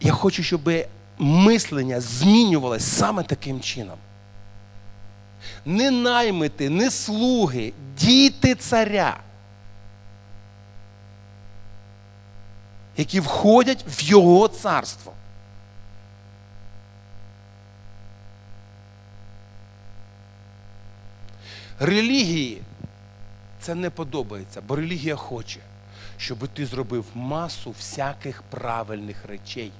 Я 0.00 0.12
хочу, 0.12 0.42
щоб 0.42 0.70
мислення 1.18 2.00
змінювалось 2.00 2.84
саме 2.84 3.22
таким 3.22 3.60
чином. 3.60 3.98
Не 5.66 5.90
наймити, 5.90 6.70
не 6.70 6.90
слуги, 6.90 7.72
діти 7.98 8.54
царя, 8.54 9.20
які 12.96 13.20
входять 13.20 13.84
в 13.88 14.02
його 14.02 14.48
царство. 14.48 15.12
Релігії 21.78 22.62
це 23.60 23.74
не 23.74 23.90
подобається, 23.90 24.60
бо 24.60 24.76
релігія 24.76 25.16
хоче, 25.16 25.60
щоб 26.16 26.48
ти 26.48 26.66
зробив 26.66 27.04
масу 27.14 27.70
всяких 27.70 28.42
правильних 28.42 29.24
речей. 29.24 29.72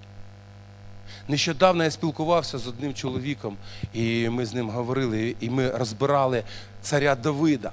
Нещодавно 1.28 1.84
я 1.84 1.90
спілкувався 1.90 2.59
з 2.59 2.68
одним 2.68 2.94
чоловіком, 2.94 3.57
і 3.92 4.28
ми 4.28 4.46
з 4.46 4.55
ним 4.55 4.70
говорили, 4.70 5.36
і 5.40 5.50
ми 5.50 5.70
розбирали 5.70 6.44
царя 6.82 7.14
Давида. 7.14 7.72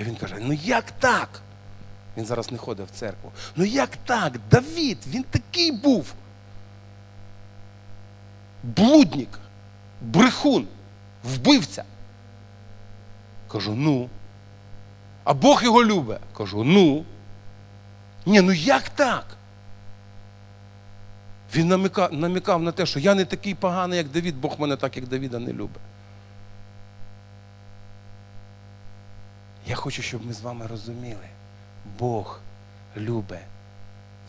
І 0.00 0.04
він 0.04 0.16
каже: 0.16 0.36
ну 0.40 0.52
як 0.52 0.90
так? 0.90 1.40
Він 2.16 2.26
зараз 2.26 2.52
не 2.52 2.58
ходить 2.58 2.88
в 2.88 2.90
церкву. 2.90 3.32
Ну 3.56 3.64
як 3.64 3.90
так? 3.96 4.40
Давід, 4.50 4.98
він 5.06 5.22
такий 5.22 5.72
був. 5.72 6.14
Блудник, 8.62 9.38
брехун, 10.00 10.66
вбивця. 11.24 11.84
Кажу, 13.48 13.74
ну. 13.74 14.08
А 15.24 15.34
Бог 15.34 15.64
його 15.64 15.84
любить. 15.84 16.18
Кажу, 16.36 16.64
ну. 16.64 17.04
Ні, 18.26 18.40
ну 18.40 18.52
як 18.52 18.88
так? 18.88 19.37
Він 21.54 21.68
намікав, 21.68 22.12
намікав 22.12 22.62
на 22.62 22.72
те, 22.72 22.86
що 22.86 22.98
я 22.98 23.14
не 23.14 23.24
такий 23.24 23.54
поганий, 23.54 23.98
як 23.98 24.08
Давід, 24.08 24.40
Бог 24.40 24.60
мене 24.60 24.76
так, 24.76 24.96
як 24.96 25.06
Давіда, 25.06 25.38
не 25.38 25.52
любить. 25.52 25.82
Я 29.66 29.74
хочу, 29.74 30.02
щоб 30.02 30.26
ми 30.26 30.32
з 30.32 30.40
вами 30.40 30.66
розуміли, 30.66 31.28
Бог 31.98 32.40
любить 32.96 33.38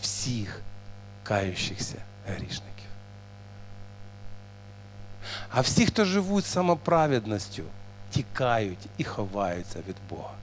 всіх 0.02 0.62
каючихся 1.24 1.96
грішників. 2.28 2.90
А 5.50 5.62
всі, 5.62 5.86
хто 5.86 6.06
живуть 6.06 6.46
самоправедністю, 6.46 7.64
тікають 8.12 8.88
і 8.98 9.04
ховаються 9.04 9.80
від 9.88 9.96
Бога. 10.10 10.34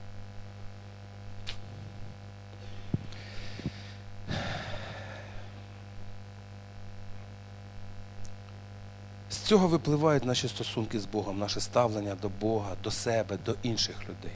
Цього 9.47 9.67
випливають 9.67 10.25
наші 10.25 10.47
стосунки 10.47 10.99
з 10.99 11.05
Богом, 11.05 11.39
наше 11.39 11.59
ставлення 11.59 12.15
до 12.21 12.29
Бога, 12.29 12.75
до 12.83 12.91
себе, 12.91 13.37
до 13.45 13.55
інших 13.63 14.01
людей. 14.03 14.35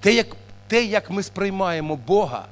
Те, 0.00 0.14
як, 0.14 0.26
те, 0.66 0.84
як 0.84 1.10
ми 1.10 1.22
сприймаємо 1.22 1.96
Бога, 1.96 2.46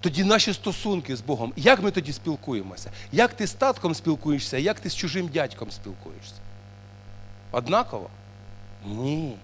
тоді 0.00 0.24
наші 0.24 0.54
стосунки 0.54 1.16
з 1.16 1.20
Богом, 1.20 1.52
як 1.56 1.82
ми 1.82 1.90
тоді 1.90 2.12
спілкуємося? 2.12 2.92
Як 3.12 3.34
ти 3.34 3.46
з 3.46 3.52
татком 3.52 3.94
спілкуєшся, 3.94 4.58
як 4.58 4.80
ти 4.80 4.90
з 4.90 4.96
чужим 4.96 5.28
дядьком 5.28 5.70
спілкуєшся? 5.70 6.40
Однаково? 7.50 8.10
Ні. 8.86 9.36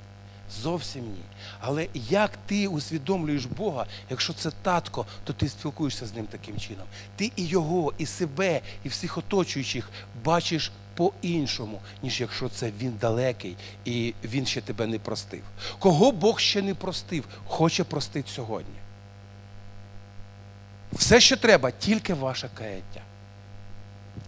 Зовсім 0.62 1.02
ні. 1.02 1.22
Але 1.60 1.88
як 1.94 2.30
ти 2.46 2.68
усвідомлюєш 2.68 3.44
Бога, 3.44 3.86
якщо 4.10 4.32
це 4.32 4.50
татко, 4.62 5.06
то 5.24 5.32
ти 5.32 5.48
спілкуєшся 5.48 6.06
з 6.06 6.14
ним 6.14 6.26
таким 6.26 6.58
чином. 6.58 6.86
Ти 7.16 7.32
і 7.36 7.46
його, 7.46 7.92
і 7.98 8.06
себе, 8.06 8.60
і 8.84 8.88
всіх 8.88 9.18
оточуючих 9.18 9.90
бачиш 10.24 10.72
по-іншому, 10.94 11.80
ніж 12.02 12.20
якщо 12.20 12.48
це 12.48 12.72
він 12.78 12.96
далекий 13.00 13.56
і 13.84 14.14
він 14.24 14.46
ще 14.46 14.60
тебе 14.60 14.86
не 14.86 14.98
простив. 14.98 15.42
Кого 15.78 16.12
Бог 16.12 16.40
ще 16.40 16.62
не 16.62 16.74
простив, 16.74 17.24
хоче 17.46 17.84
простити 17.84 18.30
сьогодні. 18.30 18.74
Все, 20.92 21.20
що 21.20 21.36
треба, 21.36 21.70
тільки 21.70 22.14
ваше 22.14 22.48
каяття. 22.54 23.00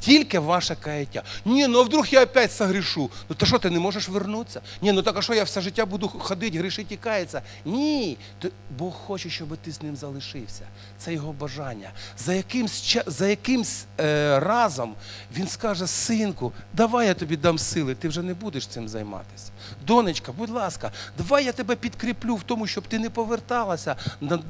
Тільки 0.01 0.39
ваше 0.39 0.74
каяття. 0.74 1.22
Ні, 1.45 1.66
ну 1.66 1.78
а 1.78 1.82
вдруг 1.82 2.07
я 2.11 2.22
опять 2.22 2.53
согрішу. 2.53 3.11
Ну 3.28 3.37
то 3.37 3.47
що, 3.47 3.59
ти 3.59 3.70
не 3.70 3.78
можеш 3.78 4.09
вернутися? 4.09 4.61
Ні, 4.82 4.93
ну 4.93 5.03
так 5.03 5.16
а 5.18 5.22
що 5.22 5.34
я 5.34 5.45
все 5.45 5.61
життя 5.61 5.87
буду 5.87 6.09
ходити, 6.09 6.59
грішити 6.59 6.95
і 6.95 6.97
каятися? 6.97 7.43
Ні. 7.64 8.18
То 8.39 8.49
Бог 8.78 8.93
хоче, 8.93 9.30
щоб 9.30 9.57
ти 9.57 9.72
з 9.72 9.82
ним 9.82 9.97
залишився. 9.97 10.66
Це 10.99 11.14
його 11.14 11.32
бажання. 11.32 11.91
За 12.18 12.34
якимсь, 12.34 12.99
за 13.07 13.28
якимсь 13.28 13.87
е, 14.01 14.41
разом 14.41 14.95
він 15.37 15.49
скаже, 15.49 15.87
синку, 15.87 16.53
давай 16.72 17.07
я 17.07 17.14
тобі 17.14 17.37
дам 17.37 17.59
сили, 17.59 17.95
ти 17.95 18.09
вже 18.09 18.22
не 18.22 18.34
будеш 18.34 18.66
цим 18.66 18.89
займатися. 18.89 19.51
Донечка, 19.87 20.32
будь 20.32 20.51
ласка, 20.51 20.93
давай 21.18 21.45
я 21.45 21.53
тебе 21.53 21.76
підкріплю 21.76 22.34
в 22.34 22.43
тому, 22.43 22.66
щоб 22.66 22.87
ти 22.87 22.99
не 22.99 23.11
поверталася 23.11 23.97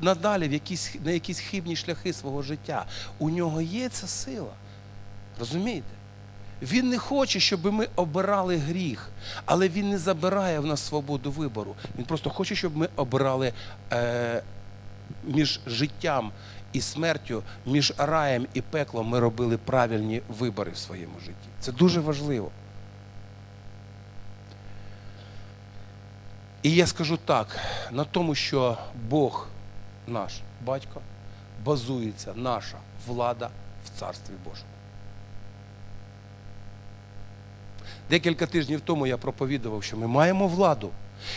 надалі 0.01 0.49
в 0.49 0.53
якісь, 0.53 0.95
на 1.05 1.11
якісь 1.11 1.41
хибні 1.41 1.77
шляхи 1.77 2.13
свого 2.13 2.43
життя. 2.43 2.87
У 3.19 3.31
нього 3.31 3.61
є 3.61 3.89
ця 3.89 4.07
сила. 4.07 4.53
Розумієте? 5.39 5.89
Він 6.63 6.89
не 6.89 6.99
хоче, 6.99 7.41
щоб 7.41 7.73
ми 7.73 7.89
обирали 7.97 8.57
гріх, 8.57 9.09
але 9.45 9.69
він 9.69 9.91
не 9.91 9.99
забирає 9.99 10.61
в 10.61 10.67
нас 10.67 10.81
свободу 10.81 11.31
вибору. 11.31 11.75
Він 11.99 12.05
просто 12.05 12.31
хоче, 12.31 12.55
щоб 12.55 12.77
ми 12.77 12.89
обирали 12.97 13.53
е, 13.93 14.43
між 15.25 15.61
життям 15.67 16.33
і 16.73 16.81
смертю, 16.81 17.43
між 17.67 17.93
раєм 17.99 18.47
і 18.55 18.61
пеклом 18.61 19.09
ми 19.09 19.21
робили 19.21 19.59
правильні 19.59 20.23
вибори 20.29 20.71
в 20.71 20.77
своєму 20.77 21.21
житті. 21.21 21.49
Це 21.61 21.73
дуже 21.73 22.01
важливо. 22.01 22.51
І 26.63 26.75
я 26.75 26.87
скажу 26.87 27.19
так: 27.25 27.59
на 27.93 28.05
тому, 28.05 28.35
що 28.35 28.79
Бог 29.09 29.49
наш 30.07 30.33
батько, 30.65 31.01
базується 31.65 32.33
наша 32.35 32.77
влада 33.07 33.51
в 33.85 34.01
Царстві 34.01 34.35
Божому. 34.45 34.76
Декілька 38.11 38.47
тижнів 38.47 38.81
тому 38.81 39.07
я 39.07 39.17
проповідував, 39.17 39.83
що 39.83 39.97
ми 39.97 40.07
маємо 40.07 40.49
владу. 40.49 40.91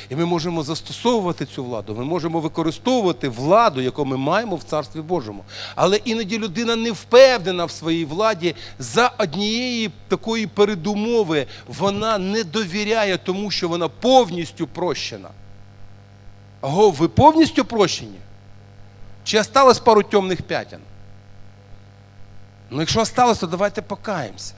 І 0.10 0.16
ми 0.16 0.26
можемо 0.26 0.64
застосовувати 0.64 1.46
цю 1.46 1.64
владу, 1.64 1.96
ми 1.96 2.06
можемо 2.06 2.40
використовувати 2.40 3.30
владу, 3.30 3.82
яку 3.82 4.06
ми 4.06 4.18
маємо 4.18 4.56
в 4.56 4.64
Царстві 4.64 5.02
Божому. 5.02 5.44
Але 5.76 5.98
іноді 5.98 6.38
людина 6.38 6.76
не 6.76 6.92
впевнена 6.92 7.66
в 7.66 7.72
своїй 7.72 8.06
владі 8.06 8.56
за 8.80 9.12
однієї 9.18 9.92
такої 10.08 10.48
передумови. 10.48 11.48
Вона 11.68 12.18
не 12.18 12.44
довіряє 12.44 13.18
тому, 13.18 13.52
що 13.52 13.70
вона 13.70 13.88
повністю 13.88 14.68
прощена. 14.68 15.30
Аго, 16.62 16.90
ви 16.90 17.08
повністю 17.08 17.66
прощені? 17.66 18.20
Чи 19.24 19.40
осталось 19.40 19.80
пару 19.80 20.04
темних 20.04 20.42
п'ятен? 20.42 20.80
Ну, 22.70 22.80
якщо 22.80 23.02
осталось, 23.02 23.40
то 23.40 23.48
давайте 23.48 23.82
покаємося. 23.82 24.54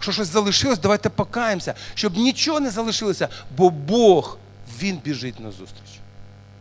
Якщо 0.00 0.12
щось 0.12 0.28
залишилось, 0.28 0.78
давайте 0.78 1.08
покаємося, 1.08 1.74
щоб 1.94 2.16
нічого 2.16 2.60
не 2.60 2.70
залишилося, 2.70 3.28
бо 3.56 3.70
Бог, 3.70 4.38
Він 4.82 4.96
біжить 5.04 5.40
на 5.40 5.50
зустріч. 5.50 5.89